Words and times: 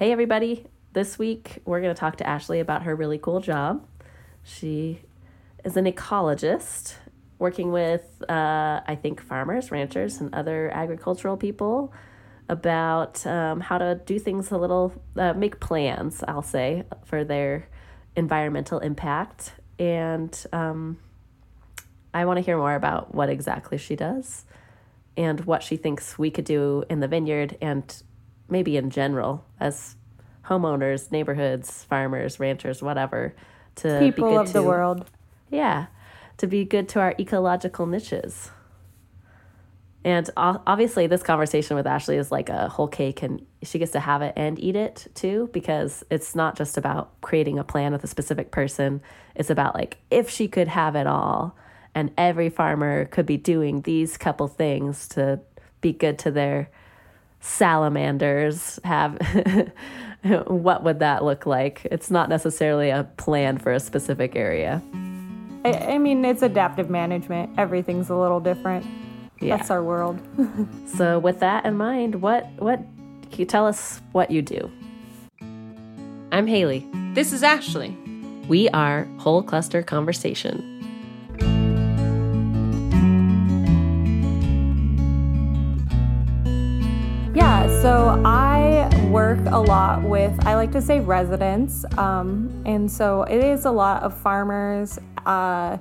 Hey, 0.00 0.12
everybody. 0.12 0.64
This 0.94 1.18
week, 1.18 1.58
we're 1.66 1.82
going 1.82 1.94
to 1.94 2.00
talk 2.00 2.16
to 2.16 2.26
Ashley 2.26 2.58
about 2.58 2.84
her 2.84 2.96
really 2.96 3.18
cool 3.18 3.40
job. 3.40 3.86
She 4.42 5.02
is 5.62 5.76
an 5.76 5.84
ecologist 5.84 6.94
working 7.38 7.70
with, 7.70 8.02
uh, 8.26 8.80
I 8.86 8.98
think, 8.98 9.20
farmers, 9.20 9.70
ranchers, 9.70 10.18
and 10.18 10.34
other 10.34 10.70
agricultural 10.70 11.36
people 11.36 11.92
about 12.48 13.26
um, 13.26 13.60
how 13.60 13.76
to 13.76 14.00
do 14.06 14.18
things 14.18 14.50
a 14.50 14.56
little, 14.56 14.94
uh, 15.18 15.34
make 15.34 15.60
plans, 15.60 16.24
I'll 16.26 16.40
say, 16.40 16.84
for 17.04 17.22
their 17.22 17.68
environmental 18.16 18.78
impact. 18.78 19.52
And 19.78 20.34
um, 20.50 20.96
I 22.14 22.24
want 22.24 22.38
to 22.38 22.42
hear 22.42 22.56
more 22.56 22.74
about 22.74 23.14
what 23.14 23.28
exactly 23.28 23.76
she 23.76 23.96
does 23.96 24.46
and 25.14 25.40
what 25.40 25.62
she 25.62 25.76
thinks 25.76 26.18
we 26.18 26.30
could 26.30 26.46
do 26.46 26.84
in 26.88 27.00
the 27.00 27.08
vineyard 27.08 27.58
and 27.60 28.02
maybe 28.50 28.76
in 28.76 28.90
general 28.90 29.44
as 29.58 29.96
homeowners, 30.44 31.12
neighborhoods, 31.12 31.84
farmers, 31.84 32.40
ranchers, 32.40 32.82
whatever, 32.82 33.34
to 33.76 34.00
people 34.00 34.28
be 34.28 34.34
good 34.34 34.40
of 34.40 34.46
to, 34.48 34.52
the 34.52 34.62
world. 34.62 35.06
Yeah, 35.50 35.86
to 36.38 36.46
be 36.46 36.64
good 36.64 36.88
to 36.90 37.00
our 37.00 37.14
ecological 37.18 37.86
niches. 37.86 38.50
And 40.02 40.30
obviously, 40.36 41.06
this 41.08 41.22
conversation 41.22 41.76
with 41.76 41.86
Ashley 41.86 42.16
is 42.16 42.32
like 42.32 42.48
a 42.48 42.68
whole 42.68 42.88
cake, 42.88 43.22
and 43.22 43.44
she 43.62 43.78
gets 43.78 43.92
to 43.92 44.00
have 44.00 44.22
it 44.22 44.32
and 44.34 44.58
eat 44.58 44.74
it 44.74 45.06
too, 45.14 45.50
because 45.52 46.02
it's 46.10 46.34
not 46.34 46.56
just 46.56 46.78
about 46.78 47.20
creating 47.20 47.58
a 47.58 47.64
plan 47.64 47.92
with 47.92 48.02
a 48.02 48.06
specific 48.06 48.50
person. 48.50 49.02
It's 49.34 49.50
about 49.50 49.74
like 49.74 49.98
if 50.10 50.30
she 50.30 50.48
could 50.48 50.68
have 50.68 50.96
it 50.96 51.06
all, 51.06 51.54
and 51.94 52.12
every 52.16 52.48
farmer 52.48 53.04
could 53.04 53.26
be 53.26 53.36
doing 53.36 53.82
these 53.82 54.16
couple 54.16 54.48
things 54.48 55.06
to 55.08 55.40
be 55.82 55.92
good 55.92 56.18
to 56.20 56.30
their 56.30 56.70
salamanders 57.40 58.78
have 58.84 59.18
what 60.46 60.84
would 60.84 60.98
that 61.00 61.24
look 61.24 61.46
like? 61.46 61.86
It's 61.90 62.10
not 62.10 62.28
necessarily 62.28 62.90
a 62.90 63.04
plan 63.16 63.58
for 63.58 63.72
a 63.72 63.80
specific 63.80 64.36
area. 64.36 64.82
I, 65.64 65.72
I 65.72 65.98
mean 65.98 66.24
it's 66.24 66.42
adaptive 66.42 66.90
management. 66.90 67.58
Everything's 67.58 68.10
a 68.10 68.16
little 68.16 68.40
different. 68.40 68.86
Yeah. 69.40 69.56
that's 69.56 69.70
our 69.70 69.82
world. 69.82 70.20
So 70.86 71.18
with 71.18 71.40
that 71.40 71.64
in 71.64 71.76
mind 71.76 72.20
what 72.20 72.46
what 72.58 72.80
can 73.30 73.38
you 73.38 73.46
tell 73.46 73.66
us 73.66 74.00
what 74.12 74.30
you 74.30 74.42
do? 74.42 74.70
I'm 76.32 76.46
haley. 76.46 76.86
This 77.14 77.32
is 77.32 77.42
ashley. 77.42 77.96
We 78.48 78.68
are 78.70 79.04
whole 79.18 79.42
cluster 79.42 79.82
conversation 79.82 80.79
so 87.80 88.20
I 88.26 88.90
work 89.10 89.38
a 89.46 89.58
lot 89.58 90.02
with, 90.02 90.38
I 90.44 90.54
like 90.54 90.70
to 90.72 90.82
say 90.82 91.00
residents. 91.00 91.86
Um, 91.96 92.62
and 92.66 92.90
so 92.90 93.22
it 93.22 93.42
is 93.42 93.64
a 93.64 93.70
lot 93.70 94.02
of 94.02 94.14
farmers. 94.14 94.98
Uh, 95.24 95.78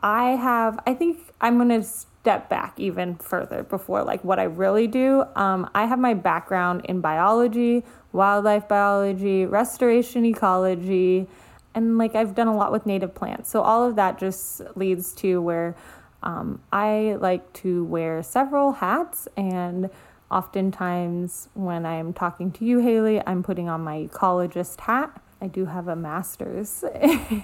I 0.00 0.30
have, 0.32 0.78
I 0.86 0.92
think 0.92 1.18
I'm 1.40 1.56
going 1.56 1.70
to 1.70 1.82
step 1.82 2.50
back 2.50 2.78
even 2.78 3.16
further 3.16 3.62
before 3.62 4.02
like 4.02 4.22
what 4.22 4.38
I 4.38 4.42
really 4.42 4.86
do. 4.86 5.24
Um, 5.34 5.70
I 5.74 5.86
have 5.86 5.98
my 5.98 6.12
background 6.12 6.84
in 6.90 7.00
biology, 7.00 7.84
wildlife 8.12 8.68
biology, 8.68 9.46
restoration 9.46 10.26
ecology, 10.26 11.26
and 11.74 11.96
like 11.96 12.14
I've 12.14 12.34
done 12.34 12.48
a 12.48 12.54
lot 12.54 12.70
with 12.70 12.84
native 12.84 13.14
plants. 13.14 13.48
So 13.48 13.62
all 13.62 13.82
of 13.82 13.96
that 13.96 14.18
just 14.18 14.60
leads 14.76 15.14
to 15.14 15.40
where 15.40 15.74
um, 16.22 16.60
I 16.70 17.16
like 17.18 17.50
to 17.54 17.84
wear 17.86 18.22
several 18.22 18.72
hats 18.72 19.26
and 19.38 19.88
Oftentimes, 20.34 21.48
when 21.54 21.86
I'm 21.86 22.12
talking 22.12 22.50
to 22.52 22.64
you, 22.64 22.80
Haley, 22.80 23.22
I'm 23.24 23.44
putting 23.44 23.68
on 23.68 23.82
my 23.82 24.08
ecologist 24.08 24.80
hat. 24.80 25.22
I 25.40 25.46
do 25.46 25.64
have 25.64 25.86
a 25.86 25.94
master's 25.94 26.82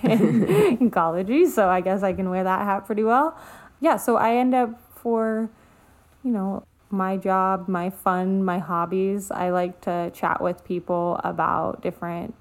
in 0.02 0.82
ecology, 0.82 1.47
so 1.47 1.69
I 1.69 1.82
guess 1.82 2.02
I 2.02 2.12
can 2.12 2.30
wear 2.30 2.42
that 2.42 2.64
hat 2.64 2.86
pretty 2.86 3.05
well. 3.05 3.38
Yeah, 3.78 3.97
so 3.97 4.16
I 4.16 4.34
end 4.34 4.54
up 4.54 4.70
for, 4.97 5.48
you 6.25 6.32
know, 6.32 6.64
my 6.91 7.16
job, 7.16 7.69
my 7.69 7.91
fun, 7.91 8.42
my 8.42 8.59
hobbies. 8.59 9.31
I 9.31 9.50
like 9.50 9.81
to 9.82 10.10
chat 10.12 10.43
with 10.43 10.64
people 10.64 11.20
about 11.22 11.82
different 11.82 12.34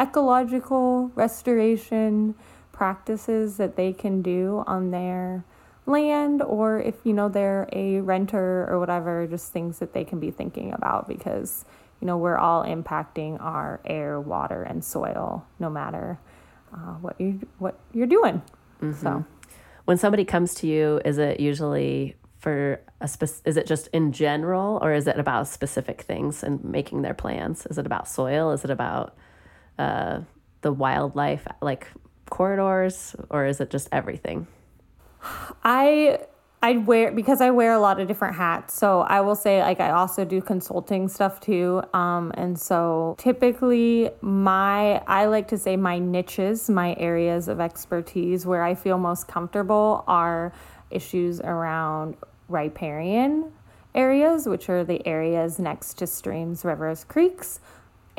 ecological 0.00 1.12
restoration 1.14 2.34
practices 2.72 3.56
that 3.58 3.76
they 3.76 3.92
can 3.92 4.20
do 4.20 4.64
on 4.66 4.90
their 4.90 5.44
land 5.90 6.42
or 6.42 6.80
if 6.80 6.94
you 7.04 7.12
know 7.12 7.28
they're 7.28 7.68
a 7.72 8.00
renter 8.00 8.66
or 8.70 8.78
whatever 8.78 9.26
just 9.26 9.52
things 9.52 9.78
that 9.78 9.92
they 9.92 10.04
can 10.04 10.20
be 10.20 10.30
thinking 10.30 10.72
about 10.72 11.08
because 11.08 11.64
you 12.00 12.06
know 12.06 12.16
we're 12.16 12.38
all 12.38 12.64
impacting 12.64 13.40
our 13.40 13.80
air 13.84 14.20
water 14.20 14.62
and 14.62 14.84
soil 14.84 15.46
no 15.58 15.68
matter 15.68 16.18
uh, 16.72 16.94
what 17.00 17.20
you 17.20 17.46
what 17.58 17.78
you're 17.92 18.06
doing. 18.06 18.42
Mm-hmm. 18.80 18.92
so. 19.02 19.24
When 19.84 19.96
somebody 19.96 20.24
comes 20.24 20.54
to 20.56 20.66
you 20.66 21.00
is 21.04 21.18
it 21.18 21.40
usually 21.40 22.16
for 22.38 22.80
a 23.00 23.08
spec- 23.08 23.42
is 23.44 23.56
it 23.56 23.66
just 23.66 23.88
in 23.88 24.12
general 24.12 24.78
or 24.82 24.92
is 24.92 25.06
it 25.06 25.18
about 25.18 25.48
specific 25.48 26.02
things 26.02 26.42
and 26.42 26.62
making 26.64 27.02
their 27.02 27.14
plans? 27.14 27.66
Is 27.66 27.76
it 27.76 27.86
about 27.86 28.08
soil? 28.08 28.52
Is 28.52 28.64
it 28.64 28.70
about 28.70 29.16
uh, 29.78 30.20
the 30.62 30.72
wildlife 30.72 31.46
like 31.60 31.88
corridors 32.30 33.16
or 33.28 33.44
is 33.44 33.60
it 33.60 33.70
just 33.70 33.88
everything 33.90 34.46
I 35.64 36.20
I 36.62 36.76
wear 36.76 37.10
because 37.10 37.40
I 37.40 37.50
wear 37.50 37.72
a 37.72 37.80
lot 37.80 38.00
of 38.00 38.08
different 38.08 38.36
hats. 38.36 38.74
So 38.74 39.00
I 39.00 39.22
will 39.22 39.34
say 39.34 39.62
like 39.62 39.80
I 39.80 39.90
also 39.90 40.24
do 40.24 40.42
consulting 40.42 41.08
stuff 41.08 41.40
too. 41.40 41.82
Um, 41.94 42.32
and 42.34 42.58
so 42.58 43.16
typically 43.18 44.10
my 44.20 44.98
I 45.06 45.26
like 45.26 45.48
to 45.48 45.58
say 45.58 45.76
my 45.76 45.98
niches, 45.98 46.68
my 46.68 46.94
areas 46.98 47.48
of 47.48 47.60
expertise 47.60 48.44
where 48.44 48.62
I 48.62 48.74
feel 48.74 48.98
most 48.98 49.26
comfortable 49.26 50.04
are 50.06 50.52
issues 50.90 51.40
around 51.40 52.16
riparian 52.48 53.52
areas, 53.94 54.46
which 54.46 54.68
are 54.68 54.84
the 54.84 55.04
areas 55.06 55.58
next 55.58 55.94
to 55.94 56.06
streams, 56.06 56.64
rivers, 56.64 57.04
creeks, 57.04 57.60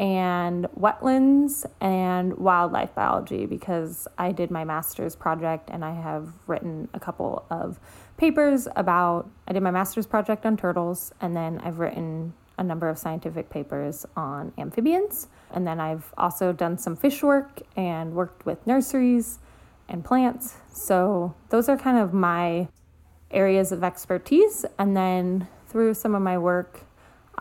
and 0.01 0.65
wetlands 0.79 1.63
and 1.79 2.35
wildlife 2.35 2.93
biology 2.95 3.45
because 3.45 4.07
I 4.17 4.31
did 4.31 4.49
my 4.49 4.63
master's 4.63 5.15
project 5.15 5.69
and 5.71 5.85
I 5.85 5.93
have 5.93 6.33
written 6.47 6.89
a 6.95 6.99
couple 6.99 7.45
of 7.51 7.79
papers 8.17 8.67
about. 8.75 9.29
I 9.47 9.53
did 9.53 9.61
my 9.61 9.69
master's 9.69 10.07
project 10.07 10.45
on 10.47 10.57
turtles 10.57 11.13
and 11.21 11.35
then 11.35 11.61
I've 11.63 11.77
written 11.77 12.33
a 12.57 12.63
number 12.63 12.89
of 12.89 12.97
scientific 12.97 13.51
papers 13.51 14.05
on 14.15 14.51
amphibians. 14.57 15.27
And 15.51 15.67
then 15.67 15.79
I've 15.79 16.11
also 16.17 16.51
done 16.51 16.79
some 16.79 16.95
fish 16.95 17.21
work 17.21 17.61
and 17.75 18.13
worked 18.13 18.43
with 18.43 18.65
nurseries 18.65 19.37
and 19.87 20.03
plants. 20.03 20.55
So 20.73 21.35
those 21.49 21.69
are 21.69 21.77
kind 21.77 21.99
of 21.99 22.11
my 22.11 22.67
areas 23.29 23.71
of 23.71 23.83
expertise. 23.83 24.65
And 24.79 24.97
then 24.97 25.47
through 25.67 25.93
some 25.93 26.15
of 26.15 26.23
my 26.23 26.39
work, 26.39 26.81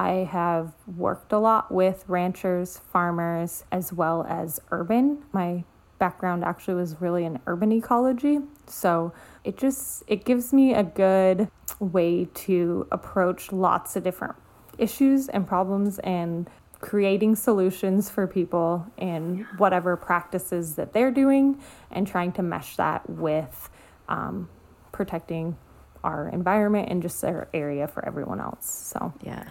I 0.00 0.24
have 0.30 0.72
worked 0.96 1.30
a 1.30 1.38
lot 1.38 1.70
with 1.70 2.06
ranchers, 2.08 2.78
farmers, 2.78 3.64
as 3.70 3.92
well 3.92 4.24
as 4.26 4.58
urban. 4.70 5.22
My 5.32 5.62
background 5.98 6.42
actually 6.42 6.76
was 6.76 7.02
really 7.02 7.26
in 7.26 7.38
urban 7.46 7.70
ecology. 7.70 8.38
So 8.66 9.12
it 9.44 9.58
just 9.58 10.02
it 10.06 10.24
gives 10.24 10.54
me 10.54 10.72
a 10.72 10.82
good 10.82 11.50
way 11.80 12.24
to 12.46 12.88
approach 12.90 13.52
lots 13.52 13.94
of 13.94 14.02
different 14.02 14.36
issues 14.78 15.28
and 15.28 15.46
problems 15.46 15.98
and 15.98 16.48
creating 16.80 17.36
solutions 17.36 18.08
for 18.08 18.26
people 18.26 18.86
in 18.96 19.46
whatever 19.58 19.98
practices 19.98 20.76
that 20.76 20.94
they're 20.94 21.10
doing 21.10 21.60
and 21.90 22.06
trying 22.06 22.32
to 22.32 22.42
mesh 22.42 22.76
that 22.76 23.06
with 23.10 23.68
um, 24.08 24.48
protecting 24.92 25.58
our 26.02 26.30
environment 26.30 26.88
and 26.88 27.02
just 27.02 27.22
our 27.22 27.48
area 27.52 27.86
for 27.86 28.02
everyone 28.06 28.40
else. 28.40 28.66
So 28.66 29.12
yeah, 29.20 29.44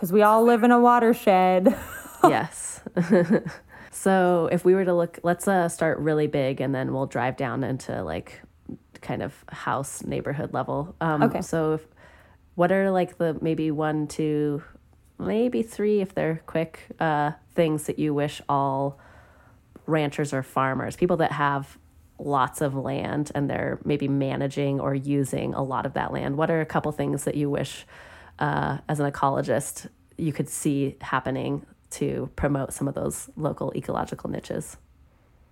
because 0.00 0.14
we 0.14 0.22
all 0.22 0.44
live 0.44 0.62
in 0.62 0.70
a 0.70 0.80
watershed. 0.80 1.76
yes. 2.24 2.80
so 3.90 4.48
if 4.50 4.64
we 4.64 4.74
were 4.74 4.86
to 4.86 4.94
look, 4.94 5.18
let's 5.22 5.46
uh, 5.46 5.68
start 5.68 5.98
really 5.98 6.26
big 6.26 6.62
and 6.62 6.74
then 6.74 6.94
we'll 6.94 7.04
drive 7.04 7.36
down 7.36 7.62
into 7.62 8.02
like 8.02 8.40
kind 9.02 9.22
of 9.22 9.34
house 9.50 10.02
neighborhood 10.02 10.54
level. 10.54 10.96
Um, 11.02 11.24
okay. 11.24 11.42
So 11.42 11.74
if, 11.74 11.86
what 12.54 12.72
are 12.72 12.90
like 12.90 13.18
the 13.18 13.36
maybe 13.42 13.70
one, 13.70 14.06
two, 14.06 14.62
maybe 15.18 15.62
three 15.62 16.00
if 16.00 16.14
they're 16.14 16.40
quick 16.46 16.80
uh, 16.98 17.32
things 17.54 17.84
that 17.84 17.98
you 17.98 18.14
wish 18.14 18.40
all 18.48 18.98
ranchers 19.84 20.32
or 20.32 20.42
farmers, 20.42 20.96
people 20.96 21.18
that 21.18 21.32
have 21.32 21.76
lots 22.18 22.62
of 22.62 22.74
land 22.74 23.32
and 23.34 23.50
they're 23.50 23.78
maybe 23.84 24.08
managing 24.08 24.80
or 24.80 24.94
using 24.94 25.52
a 25.52 25.62
lot 25.62 25.84
of 25.84 25.92
that 25.92 26.10
land, 26.10 26.38
what 26.38 26.50
are 26.50 26.62
a 26.62 26.66
couple 26.66 26.90
things 26.90 27.24
that 27.24 27.34
you 27.34 27.50
wish? 27.50 27.84
Uh, 28.40 28.78
as 28.88 28.98
an 29.00 29.10
ecologist 29.10 29.88
you 30.18 30.32
could 30.32 30.48
see 30.48 30.96
happening 31.00 31.64
to 31.90 32.30
promote 32.36 32.72
some 32.72 32.88
of 32.88 32.94
those 32.94 33.30
local 33.36 33.72
ecological 33.76 34.30
niches? 34.30 34.76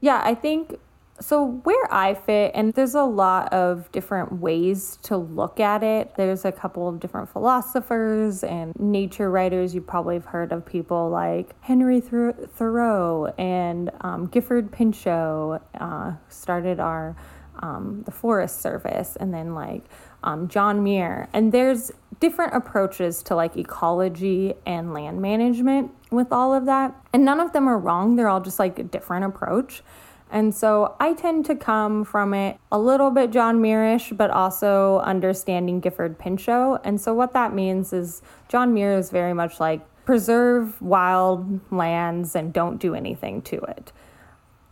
Yeah, 0.01 0.21
I 0.25 0.35
think 0.35 0.79
So, 1.21 1.61
where 1.65 1.93
I 1.93 2.15
fit, 2.15 2.53
and 2.55 2.73
there's 2.75 2.95
a 2.95 3.03
lot 3.03 3.53
of 3.53 3.91
different 3.91 4.35
ways 4.35 4.99
to 5.03 5.17
look 5.17 5.59
at 5.59 5.83
it. 5.83 6.15
There's 6.17 6.45
a 6.45 6.53
couple 6.53 6.89
of 6.89 7.01
different 7.01 7.29
philosophers 7.29 8.45
and 8.45 8.73
nature 8.79 9.29
writers. 9.29 9.75
You 9.75 9.81
probably 9.81 10.15
have 10.15 10.27
heard 10.27 10.53
of 10.53 10.65
people 10.65 11.11
like 11.11 11.57
Henry 11.61 12.01
Thoreau 12.01 13.35
and 13.37 13.91
um, 14.03 14.27
Gifford 14.27 14.71
Pinchot, 14.71 15.67
uh, 15.81 16.13
started 16.29 16.79
our 16.79 17.17
um, 17.61 18.05
the 18.07 18.13
Forest 18.13 18.61
Service, 18.61 19.17
and 19.19 19.35
then 19.35 19.55
like 19.57 19.83
um, 20.23 20.47
John 20.47 20.85
Muir. 20.85 21.29
And 21.33 21.51
there's 21.51 21.91
different 22.21 22.55
approaches 22.55 23.23
to 23.25 23.35
like 23.35 23.57
ecology 23.57 24.55
and 24.67 24.93
land 24.93 25.21
management 25.21 25.91
with 26.11 26.33
all 26.33 26.55
of 26.55 26.67
that. 26.67 26.95
And 27.13 27.25
none 27.25 27.41
of 27.41 27.53
them 27.53 27.69
are 27.69 27.79
wrong, 27.79 28.17
they're 28.17 28.29
all 28.29 28.41
just 28.41 28.59
like 28.59 28.79
a 28.79 28.85
different 28.85 29.25
approach. 29.25 29.83
And 30.31 30.55
so 30.55 30.95
I 31.01 31.15
tend 31.15 31.47
to 31.47 31.55
come 31.55 32.05
from 32.05 32.35
it 32.35 32.59
a 32.71 32.79
little 32.79 33.11
bit 33.11 33.31
John 33.31 33.63
Muirish, 33.63 34.15
but 34.15 34.31
also 34.31 34.99
understanding 34.99 35.81
Gifford 35.81 36.19
Pinchot. 36.19 36.83
And 36.85 37.01
so 37.01 37.15
what 37.15 37.33
that 37.33 37.55
means 37.55 37.93
is 37.93 38.21
John 38.49 38.75
Muir 38.75 38.99
is 38.99 39.11
very 39.11 39.33
much 39.33 39.59
like 39.59 39.81
preserve 40.05 40.81
wild 40.83 41.61
lands 41.73 42.37
and 42.37 42.53
don't 42.53 42.79
do 42.79 42.95
anything 42.95 43.41
to 43.43 43.57
it. 43.57 43.93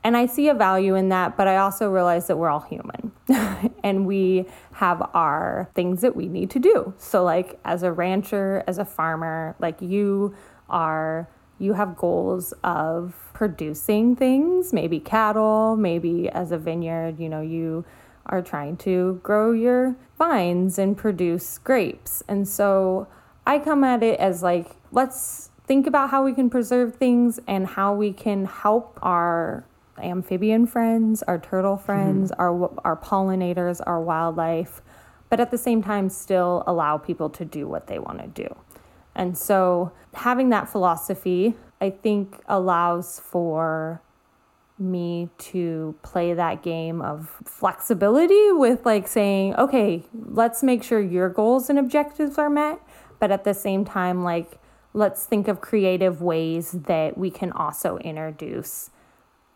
And 0.05 0.17
I 0.17 0.27
see 0.27 0.49
a 0.49 0.55
value 0.55 0.95
in 0.95 1.09
that, 1.09 1.37
but 1.37 1.49
I 1.49 1.57
also 1.57 1.91
realize 1.91 2.27
that 2.27 2.37
we're 2.37 2.51
all 2.51 2.61
human 2.61 3.13
and 3.83 4.07
we 4.07 4.47
have 4.73 5.03
our 5.15 5.69
things 5.75 6.01
that 6.01 6.15
we 6.15 6.29
need 6.29 6.51
to 6.51 6.59
do. 6.59 6.95
So, 6.99 7.25
like, 7.25 7.59
as 7.65 7.83
a 7.83 7.93
rancher, 7.93 8.63
as 8.67 8.79
a 8.79 8.85
farmer, 8.85 9.57
like, 9.59 9.81
you 9.81 10.35
are 10.69 11.29
you 11.59 11.73
have 11.73 11.97
goals 11.97 12.53
of 12.65 13.15
producing 13.33 14.15
things, 14.15 14.73
maybe 14.73 15.01
cattle, 15.01 15.77
maybe 15.77 16.29
as 16.29 16.53
a 16.53 16.59
vineyard, 16.59 17.19
you 17.19 17.29
know, 17.29 17.41
you 17.41 17.85
are 18.27 18.43
trying 18.43 18.77
to 18.77 19.21
grow 19.23 19.53
your 19.53 19.97
vines 20.19 20.79
and 20.79 20.97
produce 20.97 21.59
grapes. 21.59 22.23
And 22.29 22.47
so 22.47 23.09
I 23.47 23.59
come 23.59 23.85
at 23.85 24.03
it 24.03 24.19
as 24.21 24.43
like, 24.43 24.73
let's 24.93 25.51
think 25.67 25.87
about 25.87 26.11
how 26.11 26.25
we 26.25 26.33
can 26.33 26.51
preserve 26.51 26.97
things 26.97 27.41
and 27.47 27.67
how 27.67 27.95
we 27.95 28.13
can 28.13 28.45
help 28.45 28.99
our 29.03 29.65
amphibian 29.99 30.67
friends, 30.67 31.23
our 31.25 31.39
turtle 31.39 31.77
friends, 31.77 32.31
mm-hmm. 32.31 32.41
our 32.41 32.81
our 32.85 32.97
pollinators, 32.97 33.81
our 33.87 34.01
wildlife, 34.01 34.83
but 35.29 35.41
at 35.41 35.51
the 35.51 35.59
same 35.59 35.83
time 35.83 36.09
still 36.09 36.63
allow 36.67 36.99
people 36.99 37.31
to 37.31 37.45
do 37.45 37.67
what 37.67 37.87
they 37.87 37.99
want 37.99 38.21
to 38.21 38.29
do. 38.29 38.55
And 39.15 39.37
so 39.37 39.93
having 40.15 40.51
that 40.51 40.69
philosophy, 40.69 41.55
I 41.81 41.91
think, 41.91 42.39
allows 42.49 43.19
for 43.19 44.03
me 44.79 45.31
to 45.39 45.95
play 46.03 46.35
that 46.35 46.63
game 46.63 47.01
of 47.01 47.31
flexibility 47.45 48.53
with 48.53 48.85
like 48.85 49.09
saying, 49.09 49.55
okay, 49.57 50.03
let's 50.13 50.63
make 50.63 50.83
sure 50.83 51.01
your 51.01 51.31
goals 51.31 51.71
and 51.71 51.79
objectives 51.79 52.37
are 52.37 52.51
met, 52.51 52.79
but 53.19 53.31
at 53.31 53.45
the 53.45 53.55
same 53.55 53.85
time, 53.85 54.23
like, 54.23 54.59
let's 54.93 55.25
think 55.25 55.49
of 55.49 55.61
creative 55.61 56.21
ways 56.21 56.73
that 56.73 57.17
we 57.17 57.31
can 57.31 57.53
also 57.53 57.97
introduce 57.99 58.91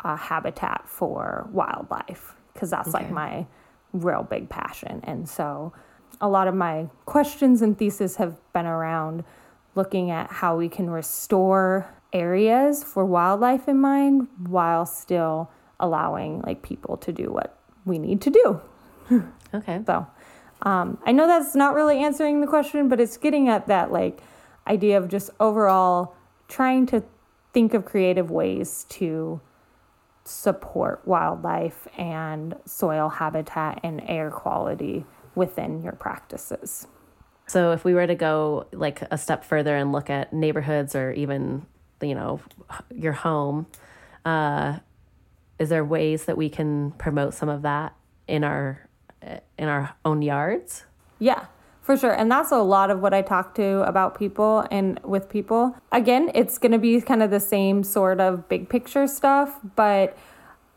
a 0.01 0.17
habitat 0.17 0.89
for 0.89 1.49
wildlife 1.53 2.35
because 2.53 2.71
that's 2.71 2.95
okay. 2.95 3.05
like 3.05 3.13
my 3.13 3.47
real 3.93 4.23
big 4.23 4.49
passion. 4.49 5.01
And 5.05 5.29
so 5.29 5.73
a 6.21 6.29
lot 6.29 6.49
of 6.49 6.55
my 6.55 6.89
questions 7.07 7.63
and 7.63 7.79
thesis 7.79 8.17
have 8.17 8.37
been 8.53 8.67
around 8.67 9.25
looking 9.75 10.11
at 10.11 10.31
how 10.31 10.57
we 10.57 10.69
can 10.69 10.91
restore 10.91 11.89
areas 12.13 12.83
for 12.83 13.05
wildlife 13.05 13.69
in 13.69 13.81
mind 13.81 14.29
while 14.47 14.85
still 14.85 15.51
allowing 15.79 16.43
like 16.43 16.63
people 16.63 16.97
to 16.99 17.13
do 17.13 17.31
what 17.31 17.57
we 17.85 17.99
need 17.99 18.21
to 18.23 18.31
do. 18.31 18.61
okay. 19.55 19.83
So 19.87 20.07
um, 20.63 20.99
I 21.07 21.13
know 21.13 21.27
that's 21.27 21.55
not 21.55 21.75
really 21.75 21.99
answering 22.03 22.41
the 22.41 22.47
question, 22.47 22.89
but 22.89 23.01
it's 23.01 23.17
getting 23.17 23.49
at 23.49 23.67
that 23.69 23.91
like 23.93 24.21
idea 24.67 24.99
of 24.99 25.09
just 25.09 25.31
overall 25.41 26.15
trying 26.49 26.87
to 26.87 27.03
think 27.53 27.75
of 27.75 27.85
creative 27.85 28.31
ways 28.31 28.85
to 28.91 29.41
support 30.31 31.07
wildlife 31.07 31.89
and 31.99 32.55
soil 32.65 33.09
habitat 33.09 33.81
and 33.83 34.01
air 34.07 34.31
quality 34.31 35.05
within 35.35 35.83
your 35.83 35.93
practices. 35.93 36.87
So 37.47 37.73
if 37.73 37.85
we 37.85 37.95
were 37.95 38.07
to 38.07 38.15
go 38.15 38.67
like 38.73 39.03
a 39.11 39.19
step 39.19 39.45
further 39.45 39.77
and 39.77 39.91
look 39.91 40.09
at 40.09 40.33
neighborhoods 40.33 40.95
or 40.95 41.13
even 41.13 41.67
you 42.01 42.15
know 42.15 42.41
your 42.95 43.13
home, 43.13 43.67
uh, 44.25 44.79
is 45.59 45.69
there 45.69 45.85
ways 45.85 46.27
that 46.27 46.37
we 46.37 46.49
can 46.49 46.93
promote 46.93 47.35
some 47.35 47.49
of 47.49 47.63
that 47.63 47.95
in 48.29 48.45
our 48.45 48.89
in 49.59 49.69
our 49.69 49.95
own 50.05 50.23
yards? 50.23 50.85
Yeah, 51.19 51.47
for 51.91 51.97
sure. 51.97 52.13
And 52.13 52.31
that's 52.31 52.53
a 52.53 52.59
lot 52.59 52.93
of 52.93 53.01
what 53.01 53.13
I 53.13 53.21
talk 53.21 53.57
to 53.57 53.83
about 53.83 54.17
people 54.17 54.65
and 54.71 55.01
with 55.03 55.29
people. 55.29 55.75
Again, 55.91 56.31
it's 56.37 56.57
going 56.57 56.71
to 56.71 56.79
be 56.79 57.01
kind 57.01 57.21
of 57.21 57.33
the 57.33 57.41
same 57.41 57.83
sort 57.83 58.21
of 58.21 58.49
big 58.49 58.69
picture 58.69 59.09
stuff, 59.09 59.59
but 59.75 60.17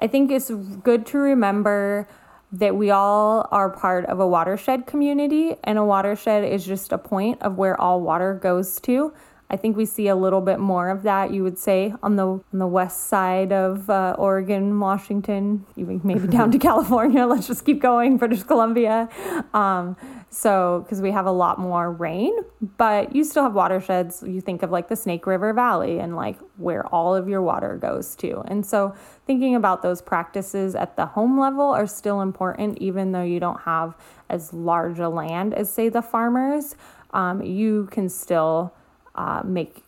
I 0.02 0.08
think 0.08 0.32
it's 0.32 0.50
good 0.50 1.06
to 1.08 1.20
remember 1.20 2.08
that 2.52 2.76
we 2.76 2.90
all 2.90 3.48
are 3.52 3.70
part 3.70 4.08
of 4.08 4.20
a 4.20 4.28
watershed 4.28 4.88
community, 4.88 5.56
and 5.64 5.78
a 5.78 5.86
watershed 5.86 6.46
is 6.46 6.66
just 6.66 6.92
a 6.92 6.98
point 6.98 7.40
of 7.44 7.60
where 7.60 7.80
all 7.80 8.02
water 8.02 8.34
goes 8.34 8.80
to. 8.82 9.14
I 9.52 9.56
think 9.56 9.78
we 9.78 9.86
see 9.86 10.08
a 10.08 10.16
little 10.16 10.42
bit 10.42 10.60
more 10.60 10.90
of 10.90 11.04
that, 11.04 11.32
you 11.32 11.44
would 11.44 11.60
say, 11.60 11.94
on 12.02 12.16
the 12.16 12.26
on 12.26 12.44
the 12.52 12.66
west 12.66 13.08
side 13.08 13.52
of 13.52 13.88
uh, 13.88 14.16
Oregon, 14.18 14.80
Washington, 14.80 15.64
even 15.76 16.02
maybe 16.04 16.28
down 16.28 16.52
to 16.52 16.58
California. 16.70 17.28
Let's 17.28 17.46
just 17.46 17.64
keep 17.64 17.80
going, 17.80 18.18
British 18.18 18.42
Columbia. 18.42 19.10
Um, 19.54 19.96
so, 20.34 20.82
because 20.84 21.00
we 21.00 21.12
have 21.12 21.28
a 21.28 21.32
lot 21.32 21.60
more 21.60 21.92
rain, 21.92 22.36
but 22.78 23.16
you 23.16 23.24
still 23.24 23.44
have 23.44 23.54
watersheds. 23.54 24.24
You 24.26 24.42
think 24.42 24.64
of 24.64 24.72
like 24.72 24.88
the 24.88 24.96
Snake 24.96 25.28
River 25.28 25.54
Valley 25.54 26.00
and 26.00 26.16
like 26.16 26.40
where 26.58 26.88
all 26.88 27.16
of 27.16 27.30
your 27.30 27.44
water 27.44 27.78
goes 27.78 28.16
to. 28.16 28.42
And 28.48 28.66
so, 28.66 28.96
thinking 29.28 29.54
about 29.54 29.84
those 29.84 30.02
practices 30.02 30.74
at 30.74 30.96
the 30.96 31.06
home 31.06 31.40
level 31.40 31.66
are 31.66 31.86
still 31.86 32.22
important, 32.22 32.80
even 32.80 33.12
though 33.12 33.22
you 33.22 33.40
don't 33.40 33.62
have 33.62 33.96
as 34.28 34.52
large 34.54 34.98
a 34.98 35.08
land 35.08 35.54
as, 35.54 35.72
say, 35.72 35.88
the 35.88 36.02
farmers. 36.02 36.76
Um, 37.12 37.44
you 37.44 37.88
can 37.92 38.10
still 38.10 38.74
uh, 39.14 39.44
make 39.46 39.84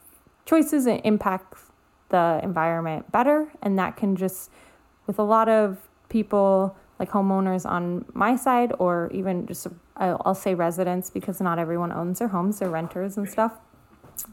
choices 0.45 0.85
and 0.85 1.01
impact 1.03 1.57
the 2.09 2.39
environment 2.43 3.11
better. 3.11 3.51
And 3.63 3.79
that 3.79 3.97
can 3.97 4.15
just, 4.15 4.51
with 5.07 5.17
a 5.17 5.23
lot 5.23 5.49
of 5.49 5.79
people, 6.07 6.77
like 6.99 7.09
homeowners 7.09 7.65
on 7.65 8.05
my 8.13 8.35
side, 8.35 8.73
or 8.79 9.09
even 9.13 9.45
just 9.47 9.67
I'll 9.97 10.35
say 10.35 10.55
residents 10.55 11.09
because 11.09 11.41
not 11.41 11.59
everyone 11.59 11.91
owns 11.91 12.19
their 12.19 12.27
homes, 12.29 12.59
they're 12.59 12.69
renters 12.69 13.17
and 13.17 13.29
stuff. 13.29 13.53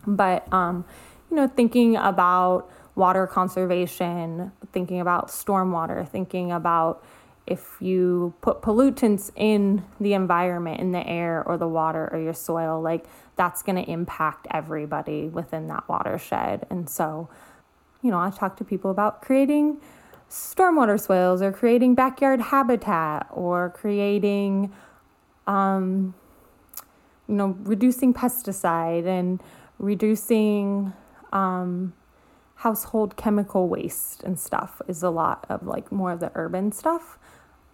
But, 0.06 0.53
um, 0.53 0.85
you 1.31 1.37
know, 1.37 1.49
thinking 1.49 1.97
about 1.97 2.70
water 2.94 3.26
conservation, 3.26 4.52
thinking 4.73 5.00
about 5.00 5.28
stormwater, 5.28 6.09
thinking 6.09 6.52
about 6.52 7.04
if 7.47 7.76
you 7.81 8.35
put 8.40 8.62
pollutants 8.62 9.33
in 9.35 9.85
the 9.99 10.12
environment, 10.12 10.81
in 10.81 10.92
the 10.92 11.04
air 11.07 11.42
or 11.45 11.57
the 11.59 11.66
water 11.66 12.09
or 12.12 12.21
your 12.21 12.35
soil, 12.35 12.81
like 12.81 13.04
that's 13.37 13.62
going 13.62 13.83
to 13.83 13.90
impact 13.90 14.47
everybody 14.50 15.28
within 15.28 15.66
that 15.69 15.88
watershed. 15.88 16.66
And 16.71 16.88
so, 16.88 17.28
you 18.00 18.11
know, 18.11 18.19
I 18.19 18.31
talk 18.31 18.57
to 18.59 18.64
people 18.64 18.90
about 18.90 19.23
creating 19.23 19.81
stormwater 20.32 20.98
swales 20.98 21.42
or 21.42 21.52
creating 21.52 21.94
backyard 21.94 22.40
habitat 22.40 23.28
or 23.30 23.68
creating 23.70 24.72
um, 25.46 26.14
you 27.28 27.34
know, 27.34 27.56
reducing 27.62 28.14
pesticide 28.14 29.06
and 29.06 29.42
reducing 29.78 30.92
um, 31.32 31.92
household 32.56 33.16
chemical 33.16 33.68
waste 33.68 34.22
and 34.22 34.38
stuff 34.38 34.80
is 34.88 35.02
a 35.02 35.10
lot 35.10 35.44
of 35.48 35.66
like 35.66 35.92
more 35.92 36.12
of 36.12 36.20
the 36.20 36.32
urban 36.34 36.72
stuff. 36.72 37.18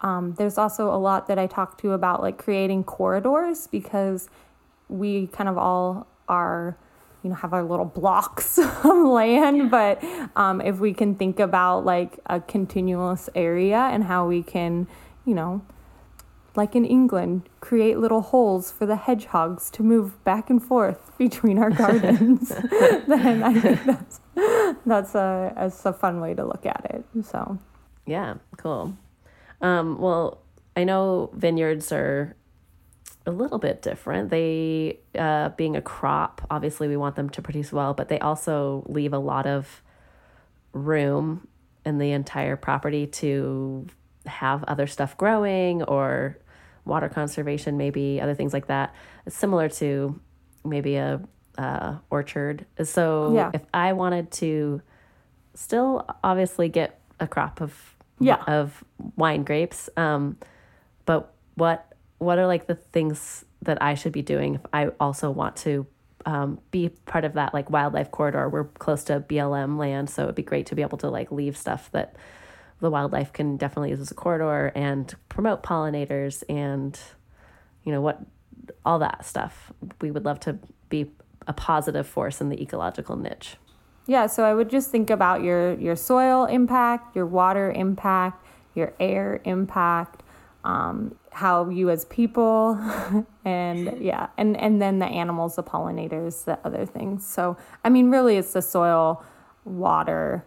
Um, 0.00 0.34
there's 0.34 0.58
also 0.58 0.92
a 0.92 0.96
lot 0.96 1.26
that 1.28 1.38
I 1.38 1.46
talk 1.46 1.80
to 1.82 1.92
about 1.92 2.22
like 2.22 2.38
creating 2.38 2.84
corridors 2.84 3.66
because 3.66 4.28
we 4.88 5.28
kind 5.28 5.48
of 5.48 5.58
all 5.58 6.06
are, 6.28 6.76
you 7.22 7.30
know, 7.30 7.36
have 7.36 7.52
our 7.52 7.62
little 7.62 7.84
blocks 7.84 8.58
of 8.84 8.84
land. 8.84 9.70
But 9.70 10.02
um, 10.36 10.60
if 10.60 10.78
we 10.78 10.92
can 10.92 11.14
think 11.14 11.40
about 11.40 11.84
like 11.84 12.18
a 12.26 12.40
continuous 12.40 13.28
area 13.34 13.78
and 13.78 14.04
how 14.04 14.26
we 14.26 14.42
can, 14.42 14.86
you 15.24 15.34
know, 15.34 15.62
like 16.54 16.74
in 16.74 16.84
England, 16.84 17.48
create 17.60 17.98
little 17.98 18.20
holes 18.20 18.70
for 18.72 18.84
the 18.84 18.96
hedgehogs 18.96 19.70
to 19.70 19.82
move 19.82 20.22
back 20.24 20.50
and 20.50 20.62
forth 20.62 21.12
between 21.18 21.58
our 21.58 21.70
gardens, 21.82 22.48
then 23.06 23.42
I 23.42 23.54
think 23.60 23.84
that's 23.84 24.20
that's 24.84 25.14
a 25.14 25.52
that's 25.54 25.86
a 25.86 25.92
fun 25.92 26.20
way 26.20 26.34
to 26.34 26.44
look 26.44 26.66
at 26.66 26.84
it. 26.90 27.24
So, 27.24 27.58
yeah, 28.06 28.34
cool. 28.56 28.96
Um, 29.60 29.98
well, 29.98 30.38
I 30.76 30.84
know 30.84 31.30
vineyards 31.32 31.90
are 31.92 32.36
a 33.26 33.30
little 33.30 33.58
bit 33.58 33.82
different. 33.82 34.30
They, 34.30 35.00
uh, 35.18 35.50
being 35.50 35.76
a 35.76 35.82
crop, 35.82 36.46
obviously 36.50 36.88
we 36.88 36.96
want 36.96 37.16
them 37.16 37.28
to 37.30 37.42
produce 37.42 37.72
well, 37.72 37.94
but 37.94 38.08
they 38.08 38.18
also 38.18 38.84
leave 38.86 39.12
a 39.12 39.18
lot 39.18 39.46
of 39.46 39.82
room 40.72 41.46
in 41.84 41.98
the 41.98 42.12
entire 42.12 42.56
property 42.56 43.06
to 43.06 43.86
have 44.26 44.64
other 44.64 44.86
stuff 44.86 45.16
growing 45.16 45.82
or 45.82 46.38
water 46.84 47.08
conservation, 47.08 47.76
maybe 47.76 48.20
other 48.20 48.34
things 48.34 48.52
like 48.52 48.66
that. 48.66 48.94
It's 49.26 49.36
similar 49.36 49.68
to 49.70 50.18
maybe 50.64 50.96
a 50.96 51.20
uh, 51.56 51.96
orchard. 52.10 52.64
So 52.84 53.34
Yeah. 53.34 53.50
if 53.52 53.62
I 53.74 53.92
wanted 53.92 54.30
to 54.32 54.80
still 55.54 56.06
obviously 56.22 56.68
get 56.68 57.00
a 57.20 57.26
crop 57.26 57.60
of 57.60 57.96
Yeah. 58.20 58.42
of 58.46 58.84
wine 59.16 59.42
grapes, 59.44 59.90
um, 59.96 60.36
but 61.04 61.34
what 61.56 61.87
what 62.18 62.38
are 62.38 62.46
like 62.46 62.66
the 62.66 62.74
things 62.74 63.44
that 63.62 63.82
I 63.82 63.94
should 63.94 64.12
be 64.12 64.22
doing 64.22 64.56
if 64.56 64.60
I 64.72 64.88
also 65.00 65.30
want 65.30 65.56
to 65.56 65.86
um, 66.26 66.60
be 66.70 66.90
part 67.06 67.24
of 67.24 67.34
that 67.34 67.54
like 67.54 67.70
wildlife 67.70 68.10
corridor? 68.10 68.48
We're 68.48 68.64
close 68.64 69.04
to 69.04 69.20
BLM 69.20 69.78
land, 69.78 70.10
so 70.10 70.24
it'd 70.24 70.34
be 70.34 70.42
great 70.42 70.66
to 70.66 70.74
be 70.74 70.82
able 70.82 70.98
to 70.98 71.08
like 71.08 71.30
leave 71.32 71.56
stuff 71.56 71.90
that 71.92 72.16
the 72.80 72.90
wildlife 72.90 73.32
can 73.32 73.56
definitely 73.56 73.90
use 73.90 74.00
as 74.00 74.10
a 74.10 74.14
corridor 74.14 74.72
and 74.74 75.14
promote 75.28 75.62
pollinators 75.62 76.44
and 76.48 76.98
you 77.84 77.92
know 77.92 78.00
what 78.00 78.20
all 78.84 78.98
that 78.98 79.24
stuff. 79.24 79.72
We 80.00 80.10
would 80.10 80.24
love 80.24 80.40
to 80.40 80.58
be 80.88 81.10
a 81.46 81.52
positive 81.52 82.06
force 82.06 82.40
in 82.40 82.50
the 82.50 82.60
ecological 82.60 83.16
niche. 83.16 83.56
Yeah, 84.06 84.26
so 84.26 84.44
I 84.44 84.54
would 84.54 84.70
just 84.70 84.90
think 84.90 85.10
about 85.10 85.42
your 85.42 85.74
your 85.74 85.96
soil 85.96 86.44
impact, 86.46 87.14
your 87.14 87.26
water 87.26 87.70
impact, 87.70 88.44
your 88.74 88.92
air 88.98 89.40
impact, 89.44 90.22
um, 90.68 91.14
how 91.32 91.70
you 91.70 91.88
as 91.88 92.04
people, 92.04 92.78
and 93.44 93.98
yeah, 94.00 94.28
and 94.36 94.54
and 94.58 94.82
then 94.82 94.98
the 94.98 95.06
animals, 95.06 95.56
the 95.56 95.62
pollinators, 95.62 96.44
the 96.44 96.58
other 96.62 96.84
things. 96.84 97.26
So 97.26 97.56
I 97.84 97.88
mean, 97.88 98.10
really, 98.10 98.36
it's 98.36 98.52
the 98.52 98.60
soil, 98.60 99.24
water, 99.64 100.44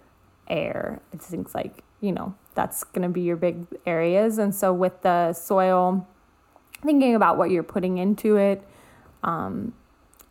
air. 0.47 1.01
it 1.11 1.21
things 1.21 1.55
like 1.55 1.83
you 2.01 2.11
know 2.11 2.35
that's 2.53 2.83
going 2.83 3.01
to 3.01 3.09
be 3.09 3.21
your 3.21 3.35
big 3.35 3.65
areas. 3.87 4.37
And 4.37 4.53
so 4.53 4.71
with 4.71 5.01
the 5.01 5.33
soil, 5.33 6.07
thinking 6.83 7.15
about 7.15 7.37
what 7.37 7.49
you're 7.49 7.63
putting 7.63 7.97
into 7.97 8.35
it, 8.35 8.61
um, 9.23 9.73